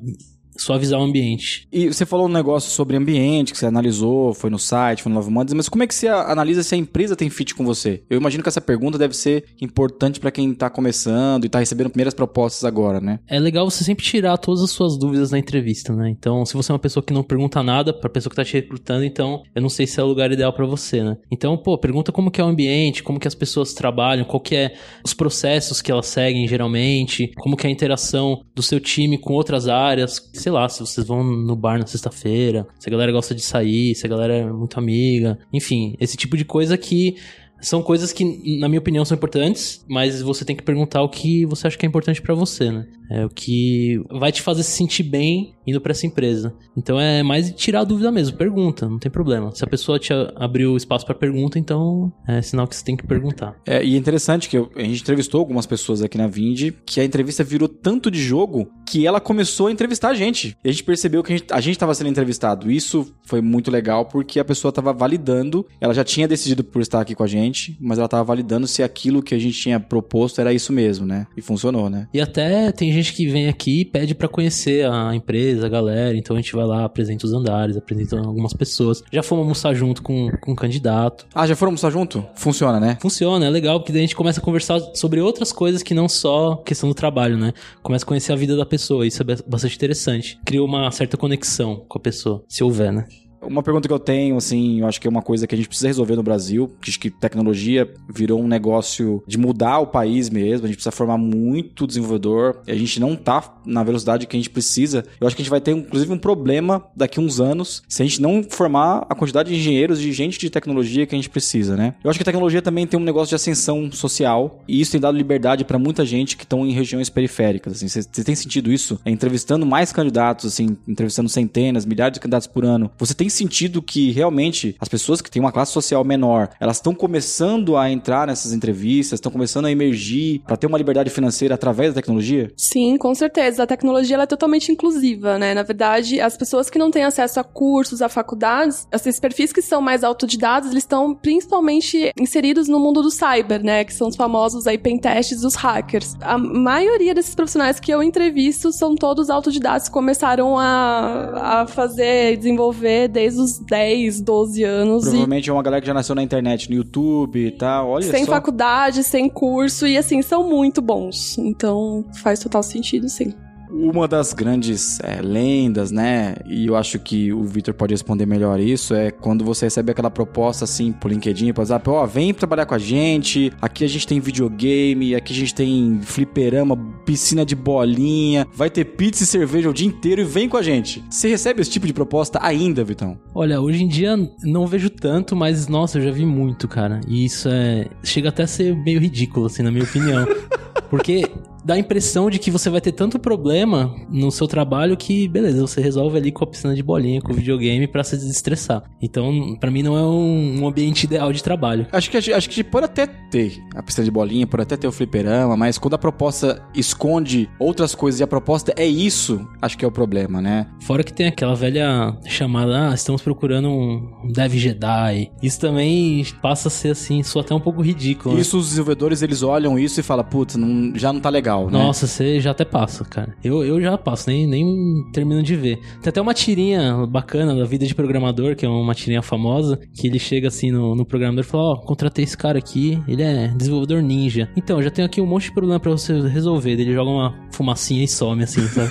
suavizar 0.58 1.00
o 1.00 1.02
ambiente. 1.02 1.66
E 1.72 1.86
você 1.86 2.04
falou 2.04 2.26
um 2.26 2.32
negócio 2.32 2.70
sobre 2.70 2.96
ambiente 2.96 3.52
que 3.52 3.58
você 3.58 3.66
analisou, 3.66 4.34
foi 4.34 4.50
no 4.50 4.58
site, 4.58 5.02
foi 5.02 5.10
no 5.10 5.18
Love 5.18 5.30
Mondays, 5.30 5.54
mas 5.54 5.68
como 5.68 5.82
é 5.82 5.86
que 5.86 5.94
você 5.94 6.08
analisa 6.08 6.62
se 6.62 6.74
a 6.74 6.78
empresa 6.78 7.16
tem 7.16 7.30
fit 7.30 7.54
com 7.54 7.64
você? 7.64 8.02
Eu 8.08 8.18
imagino 8.18 8.42
que 8.42 8.48
essa 8.48 8.60
pergunta 8.60 8.98
deve 8.98 9.14
ser 9.14 9.44
importante 9.60 10.20
para 10.20 10.30
quem 10.30 10.52
tá 10.54 10.68
começando 10.68 11.44
e 11.44 11.48
tá 11.48 11.58
recebendo 11.58 11.90
primeiras 11.90 12.14
propostas 12.14 12.64
agora, 12.64 13.00
né? 13.00 13.20
É 13.26 13.38
legal 13.38 13.68
você 13.70 13.84
sempre 13.84 14.04
tirar 14.04 14.36
todas 14.38 14.62
as 14.62 14.70
suas 14.70 14.98
dúvidas 14.98 15.30
na 15.30 15.38
entrevista, 15.38 15.94
né? 15.94 16.08
Então, 16.10 16.44
se 16.44 16.54
você 16.54 16.72
é 16.72 16.74
uma 16.74 16.78
pessoa 16.78 17.02
que 17.02 17.12
não 17.12 17.22
pergunta 17.22 17.62
nada 17.62 17.92
pra 17.92 18.10
pessoa 18.10 18.30
que 18.30 18.36
tá 18.36 18.44
te 18.44 18.54
recrutando, 18.54 19.04
então 19.04 19.42
eu 19.54 19.62
não 19.62 19.68
sei 19.68 19.86
se 19.86 20.00
é 20.00 20.02
o 20.02 20.06
lugar 20.06 20.30
ideal 20.32 20.52
para 20.52 20.66
você, 20.66 21.02
né? 21.02 21.16
Então, 21.30 21.56
pô, 21.56 21.78
pergunta 21.78 22.12
como 22.12 22.30
que 22.30 22.40
é 22.40 22.44
o 22.44 22.48
ambiente, 22.48 23.02
como 23.02 23.20
que 23.20 23.28
as 23.28 23.34
pessoas 23.34 23.72
trabalham, 23.72 24.24
qual 24.24 24.40
que 24.40 24.56
é 24.56 24.74
os 25.04 25.14
processos 25.14 25.80
que 25.80 25.92
elas 25.92 26.06
seguem 26.06 26.46
geralmente, 26.48 27.32
como 27.36 27.56
que 27.56 27.66
é 27.66 27.70
a 27.70 27.72
interação 27.72 28.42
do 28.54 28.62
seu 28.62 28.80
time 28.80 29.18
com 29.18 29.34
outras 29.34 29.68
áreas, 29.68 30.18
sei 30.48 30.50
lá, 30.50 30.66
se 30.66 30.80
vocês 30.80 31.06
vão 31.06 31.22
no 31.22 31.54
bar 31.54 31.78
na 31.78 31.86
sexta-feira, 31.86 32.66
se 32.78 32.88
a 32.88 32.90
galera 32.90 33.12
gosta 33.12 33.34
de 33.34 33.42
sair, 33.42 33.94
se 33.94 34.06
a 34.06 34.08
galera 34.08 34.34
é 34.34 34.44
muito 34.46 34.78
amiga, 34.78 35.38
enfim, 35.52 35.94
esse 36.00 36.16
tipo 36.16 36.38
de 36.38 36.44
coisa 36.44 36.78
que 36.78 37.16
São 37.60 37.82
coisas 37.82 38.12
que, 38.12 38.58
na 38.58 38.68
minha 38.68 38.78
opinião, 38.78 39.04
são 39.04 39.16
importantes, 39.16 39.84
mas 39.88 40.22
você 40.22 40.44
tem 40.44 40.56
que 40.56 40.62
perguntar 40.62 41.02
o 41.02 41.08
que 41.08 41.44
você 41.46 41.66
acha 41.66 41.76
que 41.76 41.84
é 41.84 41.88
importante 41.88 42.22
para 42.22 42.34
você, 42.34 42.70
né? 42.70 42.86
É 43.10 43.24
o 43.24 43.28
que 43.28 44.00
vai 44.10 44.30
te 44.30 44.42
fazer 44.42 44.62
se 44.62 44.72
sentir 44.72 45.02
bem 45.02 45.54
indo 45.66 45.80
para 45.80 45.92
essa 45.92 46.06
empresa. 46.06 46.54
Então 46.76 47.00
é 47.00 47.22
mais 47.22 47.50
tirar 47.52 47.80
a 47.80 47.84
dúvida 47.84 48.10
mesmo, 48.12 48.36
pergunta, 48.36 48.88
não 48.88 48.98
tem 48.98 49.10
problema. 49.10 49.54
Se 49.54 49.64
a 49.64 49.66
pessoa 49.66 49.98
te 49.98 50.12
abriu 50.36 50.76
espaço 50.76 51.04
para 51.04 51.14
pergunta, 51.14 51.58
então 51.58 52.12
é 52.26 52.40
sinal 52.42 52.66
que 52.66 52.76
você 52.76 52.84
tem 52.84 52.96
que 52.96 53.06
perguntar. 53.06 53.56
É, 53.66 53.84
e 53.84 53.94
é 53.94 53.98
interessante 53.98 54.48
que 54.48 54.56
eu, 54.56 54.70
a 54.76 54.82
gente 54.82 55.00
entrevistou 55.02 55.40
algumas 55.40 55.66
pessoas 55.66 56.02
aqui 56.02 56.18
na 56.18 56.26
Vind 56.26 56.72
que 56.84 57.00
a 57.00 57.04
entrevista 57.04 57.42
virou 57.42 57.68
tanto 57.68 58.10
de 58.10 58.20
jogo 58.20 58.70
que 58.86 59.06
ela 59.06 59.20
começou 59.20 59.66
a 59.66 59.72
entrevistar 59.72 60.10
a 60.10 60.14
gente. 60.14 60.56
E 60.64 60.68
a 60.68 60.72
gente 60.72 60.84
percebeu 60.84 61.22
que 61.22 61.32
a 61.50 61.60
gente 61.60 61.74
estava 61.74 61.94
sendo 61.94 62.10
entrevistado. 62.10 62.70
Isso 62.70 63.14
foi 63.26 63.40
muito 63.40 63.70
legal 63.70 64.06
porque 64.06 64.40
a 64.40 64.44
pessoa 64.44 64.70
estava 64.70 64.92
validando, 64.92 65.66
ela 65.80 65.94
já 65.94 66.04
tinha 66.04 66.28
decidido 66.28 66.64
por 66.64 66.80
estar 66.80 67.00
aqui 67.00 67.14
com 67.14 67.22
a 67.22 67.26
gente, 67.26 67.47
mas 67.80 67.98
ela 67.98 68.06
estava 68.06 68.24
validando 68.24 68.66
se 68.66 68.82
aquilo 68.82 69.22
que 69.22 69.34
a 69.34 69.38
gente 69.38 69.58
tinha 69.58 69.80
proposto 69.80 70.40
era 70.40 70.52
isso 70.52 70.72
mesmo, 70.72 71.06
né? 71.06 71.26
E 71.36 71.42
funcionou, 71.42 71.88
né? 71.88 72.08
E 72.12 72.20
até 72.20 72.72
tem 72.72 72.92
gente 72.92 73.12
que 73.12 73.26
vem 73.26 73.48
aqui 73.48 73.80
e 73.80 73.84
pede 73.84 74.14
para 74.14 74.28
conhecer 74.28 74.88
a 74.88 75.14
empresa, 75.14 75.66
a 75.66 75.68
galera, 75.68 76.16
então 76.16 76.36
a 76.36 76.40
gente 76.40 76.54
vai 76.54 76.64
lá, 76.64 76.84
apresenta 76.84 77.26
os 77.26 77.32
andares, 77.32 77.76
apresenta 77.76 78.18
algumas 78.18 78.52
pessoas. 78.52 79.02
Já 79.12 79.22
fomos 79.22 79.42
almoçar 79.42 79.74
junto 79.74 80.02
com, 80.02 80.30
com 80.40 80.52
um 80.52 80.56
candidato. 80.56 81.26
Ah, 81.34 81.46
já 81.46 81.56
foram 81.56 81.70
almoçar 81.70 81.90
junto? 81.90 82.24
Funciona, 82.34 82.80
né? 82.80 82.98
Funciona, 83.00 83.46
é 83.46 83.50
legal, 83.50 83.80
porque 83.80 83.92
daí 83.92 84.00
a 84.00 84.04
gente 84.04 84.16
começa 84.16 84.40
a 84.40 84.42
conversar 84.42 84.80
sobre 84.94 85.20
outras 85.20 85.52
coisas 85.52 85.82
que 85.82 85.94
não 85.94 86.08
só 86.08 86.56
questão 86.56 86.88
do 86.88 86.94
trabalho, 86.94 87.36
né? 87.36 87.52
Começa 87.82 88.04
a 88.04 88.08
conhecer 88.08 88.32
a 88.32 88.36
vida 88.36 88.56
da 88.56 88.66
pessoa, 88.66 89.06
isso 89.06 89.22
é 89.22 89.24
bastante 89.46 89.76
interessante. 89.76 90.38
Cria 90.44 90.62
uma 90.62 90.90
certa 90.90 91.16
conexão 91.16 91.84
com 91.88 91.98
a 91.98 92.00
pessoa, 92.00 92.44
se 92.48 92.62
houver, 92.62 92.92
né? 92.92 93.06
Uma 93.40 93.62
pergunta 93.62 93.86
que 93.86 93.94
eu 93.94 93.98
tenho, 93.98 94.36
assim, 94.36 94.80
eu 94.80 94.86
acho 94.86 95.00
que 95.00 95.06
é 95.06 95.10
uma 95.10 95.22
coisa 95.22 95.46
que 95.46 95.54
a 95.54 95.58
gente 95.58 95.68
precisa 95.68 95.88
resolver 95.88 96.16
no 96.16 96.22
Brasil, 96.22 96.70
que 96.80 96.90
acho 96.90 96.98
que 96.98 97.10
tecnologia 97.10 97.88
virou 98.08 98.40
um 98.40 98.48
negócio 98.48 99.22
de 99.26 99.38
mudar 99.38 99.78
o 99.78 99.86
país 99.86 100.28
mesmo, 100.28 100.64
a 100.64 100.68
gente 100.68 100.76
precisa 100.76 100.90
formar 100.90 101.16
muito 101.16 101.86
desenvolvedor, 101.86 102.60
a 102.66 102.74
gente 102.74 102.98
não 102.98 103.14
tá 103.14 103.57
na 103.68 103.82
velocidade 103.84 104.26
que 104.26 104.36
a 104.36 104.38
gente 104.38 104.50
precisa. 104.50 105.04
Eu 105.20 105.26
acho 105.26 105.36
que 105.36 105.42
a 105.42 105.44
gente 105.44 105.50
vai 105.50 105.60
ter, 105.60 105.72
inclusive, 105.72 106.12
um 106.12 106.18
problema 106.18 106.84
daqui 106.96 107.20
a 107.20 107.22
uns 107.22 107.40
anos 107.40 107.82
se 107.88 108.02
a 108.02 108.06
gente 108.06 108.20
não 108.20 108.42
formar 108.42 109.06
a 109.08 109.14
quantidade 109.14 109.50
de 109.50 109.56
engenheiros, 109.56 110.00
de 110.00 110.12
gente 110.12 110.38
de 110.38 110.50
tecnologia 110.50 111.06
que 111.06 111.14
a 111.14 111.18
gente 111.18 111.30
precisa, 111.30 111.76
né? 111.76 111.94
Eu 112.02 112.10
acho 112.10 112.18
que 112.18 112.22
a 112.22 112.24
tecnologia 112.24 112.62
também 112.62 112.86
tem 112.86 112.98
um 112.98 113.02
negócio 113.02 113.28
de 113.28 113.34
ascensão 113.34 113.90
social 113.92 114.62
e 114.66 114.80
isso 114.80 114.92
tem 114.92 115.00
dado 115.00 115.16
liberdade 115.16 115.64
para 115.64 115.78
muita 115.78 116.04
gente 116.04 116.36
que 116.36 116.44
estão 116.44 116.66
em 116.66 116.72
regiões 116.72 117.08
periféricas, 117.08 117.74
assim. 117.74 117.88
Você 117.88 118.24
tem 118.24 118.34
sentido 118.34 118.72
isso? 118.72 118.98
É, 119.04 119.10
entrevistando 119.10 119.66
mais 119.66 119.92
candidatos, 119.92 120.46
assim, 120.46 120.76
entrevistando 120.86 121.28
centenas, 121.28 121.84
milhares 121.84 122.14
de 122.14 122.20
candidatos 122.20 122.46
por 122.46 122.64
ano. 122.64 122.90
Você 122.98 123.14
tem 123.14 123.28
sentido 123.28 123.82
que 123.82 124.10
realmente 124.10 124.76
as 124.78 124.88
pessoas 124.88 125.20
que 125.20 125.30
têm 125.30 125.40
uma 125.40 125.52
classe 125.52 125.72
social 125.72 126.04
menor, 126.04 126.50
elas 126.60 126.76
estão 126.76 126.94
começando 126.94 127.76
a 127.76 127.90
entrar 127.90 128.26
nessas 128.26 128.52
entrevistas, 128.52 129.18
estão 129.18 129.32
começando 129.32 129.66
a 129.66 129.70
emergir 129.70 130.40
para 130.46 130.56
ter 130.56 130.66
uma 130.66 130.78
liberdade 130.78 131.10
financeira 131.10 131.54
através 131.54 131.94
da 131.94 132.00
tecnologia? 132.00 132.50
Sim, 132.56 132.96
com 132.96 133.14
certeza. 133.14 133.57
A 133.60 133.66
tecnologia 133.66 134.16
é 134.16 134.26
totalmente 134.26 134.72
inclusiva, 134.72 135.38
né? 135.38 135.54
Na 135.54 135.62
verdade, 135.62 136.20
as 136.20 136.36
pessoas 136.36 136.70
que 136.70 136.78
não 136.78 136.90
têm 136.90 137.04
acesso 137.04 137.40
a 137.40 137.44
cursos, 137.44 138.02
a 138.02 138.08
faculdades, 138.08 138.86
esses 138.92 139.18
perfis 139.20 139.52
que 139.52 139.62
são 139.62 139.80
mais 139.80 140.04
autodidatos, 140.04 140.70
eles 140.70 140.82
estão 140.82 141.14
principalmente 141.14 142.12
inseridos 142.18 142.68
no 142.68 142.78
mundo 142.78 143.02
do 143.02 143.10
cyber, 143.10 143.62
né? 143.62 143.84
Que 143.84 143.94
são 143.94 144.08
os 144.08 144.16
famosos 144.16 144.66
aí 144.66 144.78
pentests 144.78 145.40
dos 145.40 145.54
hackers. 145.54 146.16
A 146.20 146.38
maioria 146.38 147.14
desses 147.14 147.34
profissionais 147.34 147.78
que 147.80 147.92
eu 147.92 148.02
entrevisto 148.02 148.72
são 148.72 148.94
todos 148.94 149.30
autodidatos, 149.30 149.88
começaram 149.88 150.58
a, 150.58 151.62
a 151.62 151.66
fazer, 151.66 152.36
desenvolver 152.36 153.08
desde 153.08 153.40
os 153.40 153.58
10, 153.58 154.20
12 154.20 154.64
anos. 154.64 155.02
Provavelmente 155.02 155.46
e... 155.46 155.50
é 155.50 155.52
uma 155.52 155.62
galera 155.62 155.80
que 155.80 155.86
já 155.86 155.94
nasceu 155.94 156.14
na 156.14 156.22
internet, 156.22 156.70
no 156.70 156.76
YouTube 156.76 157.46
e 157.46 157.50
tal, 157.50 157.90
olha 157.90 158.10
Sem 158.10 158.24
só. 158.24 158.32
faculdade, 158.32 159.02
sem 159.04 159.28
curso, 159.28 159.86
e 159.86 159.96
assim, 159.96 160.22
são 160.22 160.48
muito 160.48 160.80
bons. 160.80 161.38
Então, 161.38 162.04
faz 162.22 162.40
total 162.40 162.62
sentido, 162.62 163.08
sim. 163.08 163.34
Uma 163.70 164.08
das 164.08 164.32
grandes 164.32 164.98
é, 165.00 165.20
lendas, 165.20 165.90
né? 165.90 166.36
E 166.46 166.66
eu 166.66 166.76
acho 166.76 166.98
que 166.98 167.32
o 167.32 167.44
Victor 167.44 167.74
pode 167.74 167.94
responder 167.94 168.26
melhor 168.26 168.60
isso. 168.60 168.94
É 168.94 169.10
quando 169.10 169.44
você 169.44 169.66
recebe 169.66 169.92
aquela 169.92 170.10
proposta 170.10 170.64
assim 170.64 170.92
por 170.92 171.10
LinkedIn, 171.10 171.52
por 171.52 171.62
exemplo, 171.62 171.92
ó, 171.92 172.04
oh, 172.04 172.06
vem 172.06 172.32
trabalhar 172.32 172.66
com 172.66 172.74
a 172.74 172.78
gente. 172.78 173.52
Aqui 173.60 173.84
a 173.84 173.88
gente 173.88 174.06
tem 174.06 174.20
videogame, 174.20 175.14
aqui 175.14 175.32
a 175.32 175.36
gente 175.36 175.54
tem 175.54 176.00
fliperama, 176.02 176.76
piscina 177.04 177.44
de 177.44 177.54
bolinha, 177.54 178.46
vai 178.54 178.70
ter 178.70 178.84
pizza 178.84 179.22
e 179.22 179.26
cerveja 179.26 179.70
o 179.70 179.74
dia 179.74 179.86
inteiro 179.86 180.20
e 180.20 180.24
vem 180.24 180.48
com 180.48 180.56
a 180.56 180.62
gente. 180.62 181.04
Você 181.10 181.28
recebe 181.28 181.60
esse 181.60 181.70
tipo 181.70 181.86
de 181.86 181.92
proposta 181.92 182.38
ainda, 182.42 182.84
Vitão? 182.84 183.18
Olha, 183.34 183.60
hoje 183.60 183.82
em 183.82 183.88
dia 183.88 184.16
não 184.42 184.66
vejo 184.66 184.90
tanto, 184.90 185.36
mas 185.36 185.68
nossa, 185.68 185.98
eu 185.98 186.02
já 186.02 186.10
vi 186.10 186.24
muito, 186.24 186.66
cara. 186.66 187.00
E 187.06 187.24
isso 187.24 187.48
é. 187.48 187.86
chega 188.02 188.28
até 188.28 188.44
a 188.44 188.46
ser 188.46 188.76
meio 188.76 189.00
ridículo, 189.00 189.46
assim, 189.46 189.62
na 189.62 189.70
minha 189.70 189.84
opinião. 189.84 190.26
Porque 190.90 191.30
dá 191.68 191.74
a 191.74 191.78
impressão 191.78 192.30
de 192.30 192.38
que 192.38 192.50
você 192.50 192.70
vai 192.70 192.80
ter 192.80 192.92
tanto 192.92 193.18
problema 193.18 193.94
no 194.08 194.32
seu 194.32 194.48
trabalho 194.48 194.96
que, 194.96 195.28
beleza, 195.28 195.60
você 195.60 195.82
resolve 195.82 196.16
ali 196.16 196.32
com 196.32 196.42
a 196.42 196.46
piscina 196.46 196.74
de 196.74 196.82
bolinha, 196.82 197.20
com 197.20 197.30
o 197.30 197.34
videogame 197.34 197.86
para 197.86 198.02
se 198.02 198.16
desestressar. 198.16 198.84
Então, 199.02 199.54
para 199.60 199.70
mim, 199.70 199.82
não 199.82 199.94
é 199.94 200.02
um, 200.02 200.66
ambiente 200.66 201.04
ideal 201.04 201.30
de 201.30 201.42
trabalho. 201.42 201.86
Acho 201.92 202.10
que, 202.10 202.16
acho 202.16 202.48
que 202.48 202.64
pode 202.64 202.86
até 202.86 203.06
ter 203.06 203.62
a 203.74 203.82
piscina 203.82 204.06
de 204.06 204.10
bolinha, 204.10 204.46
pode 204.46 204.62
até 204.62 204.78
ter 204.78 204.88
o 204.88 204.92
fliperama, 204.92 205.58
mas 205.58 205.76
quando 205.76 205.92
a 205.92 205.98
proposta 205.98 206.62
esconde 206.74 207.50
outras 207.58 207.94
coisas 207.94 208.18
e 208.20 208.22
a 208.22 208.26
proposta 208.26 208.72
é 208.74 208.86
isso, 208.86 209.46
acho 209.60 209.76
que 209.76 209.84
é 209.84 209.88
o 209.88 209.92
problema, 209.92 210.40
né? 210.40 210.68
Fora 210.80 211.04
que 211.04 211.12
tem 211.12 211.26
aquela 211.26 211.54
velha 211.54 212.16
chamada, 212.24 212.88
ah, 212.88 212.94
estamos 212.94 213.20
procurando 213.20 213.68
um 213.68 214.32
Dev 214.32 214.54
Jedi. 214.54 215.30
Isso 215.42 215.60
também 215.60 216.24
passa 216.40 216.68
a 216.68 216.70
ser 216.70 216.92
assim, 216.92 217.22
só 217.22 217.40
até 217.40 217.54
um 217.54 217.60
pouco 217.60 217.82
ridículo. 217.82 218.34
Né? 218.34 218.40
Isso, 218.40 218.56
né? 218.56 218.62
os 218.62 218.68
desenvolvedores, 218.70 219.20
eles 219.20 219.42
olham 219.42 219.78
isso 219.78 220.00
e 220.00 220.02
falam, 220.02 220.24
putz, 220.24 220.56
já 220.94 221.12
não 221.12 221.20
tá 221.20 221.28
legal 221.28 221.57
legal, 221.66 221.70
né? 221.70 221.86
Nossa, 221.86 222.06
você 222.06 222.40
já 222.40 222.50
até 222.50 222.64
passa, 222.64 223.04
cara. 223.04 223.34
Eu, 223.42 223.64
eu 223.64 223.80
já 223.80 223.96
passo, 223.98 224.30
nem, 224.30 224.46
nem 224.46 225.04
termino 225.12 225.42
de 225.42 225.56
ver. 225.56 225.80
Tem 226.02 226.10
até 226.10 226.20
uma 226.20 226.34
tirinha 226.34 227.06
bacana 227.06 227.54
da 227.54 227.64
vida 227.64 227.86
de 227.86 227.94
programador, 227.94 228.56
que 228.56 228.64
é 228.64 228.68
uma 228.68 228.94
tirinha 228.94 229.22
famosa, 229.22 229.78
que 229.94 230.06
ele 230.06 230.18
chega 230.18 230.48
assim 230.48 230.70
no, 230.70 230.94
no 230.94 231.04
programador 231.04 231.44
e 231.44 231.46
fala, 231.46 231.62
ó, 231.64 231.72
oh, 231.74 231.80
contratei 231.80 232.24
esse 232.24 232.36
cara 232.36 232.58
aqui, 232.58 233.02
ele 233.08 233.22
é 233.22 233.48
desenvolvedor 233.48 234.02
ninja. 234.02 234.48
Então, 234.56 234.82
já 234.82 234.90
tenho 234.90 235.06
aqui 235.06 235.20
um 235.20 235.26
monte 235.26 235.44
de 235.44 235.52
problema 235.52 235.80
para 235.80 235.90
você 235.90 236.20
resolver. 236.20 236.72
Ele 236.72 236.92
joga 236.92 237.10
uma 237.10 237.34
fumacinha 237.52 238.04
e 238.04 238.08
some, 238.08 238.42
assim, 238.42 238.66
sabe? 238.68 238.90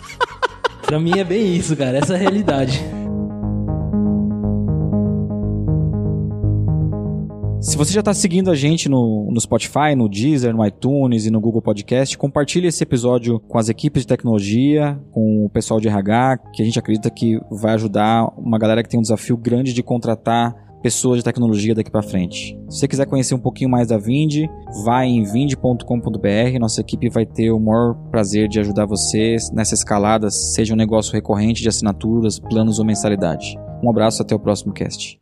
pra 0.82 0.98
mim 0.98 1.18
é 1.18 1.24
bem 1.24 1.56
isso, 1.56 1.76
cara. 1.76 1.98
Essa 1.98 2.14
é 2.14 2.16
a 2.16 2.18
realidade. 2.18 3.01
Se 7.62 7.76
você 7.76 7.92
já 7.92 8.00
está 8.00 8.12
seguindo 8.12 8.50
a 8.50 8.56
gente 8.56 8.88
no, 8.88 9.30
no 9.30 9.40
Spotify, 9.40 9.94
no 9.96 10.08
Deezer, 10.08 10.52
no 10.52 10.66
iTunes 10.66 11.26
e 11.26 11.30
no 11.30 11.40
Google 11.40 11.62
Podcast, 11.62 12.18
compartilhe 12.18 12.66
esse 12.66 12.82
episódio 12.82 13.38
com 13.38 13.56
as 13.56 13.68
equipes 13.68 14.02
de 14.02 14.08
tecnologia, 14.08 15.00
com 15.12 15.44
o 15.44 15.48
pessoal 15.48 15.78
de 15.78 15.86
RH, 15.86 16.38
que 16.52 16.60
a 16.60 16.64
gente 16.64 16.76
acredita 16.76 17.08
que 17.08 17.38
vai 17.48 17.74
ajudar 17.74 18.26
uma 18.36 18.58
galera 18.58 18.82
que 18.82 18.88
tem 18.88 18.98
um 18.98 19.02
desafio 19.02 19.36
grande 19.36 19.72
de 19.72 19.80
contratar 19.80 20.56
pessoas 20.82 21.18
de 21.18 21.24
tecnologia 21.24 21.72
daqui 21.72 21.88
para 21.88 22.02
frente. 22.02 22.58
Se 22.68 22.80
você 22.80 22.88
quiser 22.88 23.06
conhecer 23.06 23.36
um 23.36 23.40
pouquinho 23.40 23.70
mais 23.70 23.86
da 23.86 23.96
Vind, 23.96 24.48
vai 24.84 25.06
em 25.06 25.22
vind.com.br. 25.22 26.58
Nossa 26.58 26.80
equipe 26.80 27.08
vai 27.10 27.24
ter 27.24 27.52
o 27.52 27.60
maior 27.60 27.94
prazer 28.10 28.48
de 28.48 28.58
ajudar 28.58 28.86
vocês 28.86 29.52
nessa 29.52 29.74
escalada, 29.74 30.28
seja 30.32 30.74
um 30.74 30.76
negócio 30.76 31.12
recorrente 31.12 31.62
de 31.62 31.68
assinaturas, 31.68 32.40
planos 32.40 32.80
ou 32.80 32.84
mensalidade. 32.84 33.56
Um 33.84 33.88
abraço, 33.88 34.20
até 34.20 34.34
o 34.34 34.40
próximo 34.40 34.72
cast. 34.72 35.21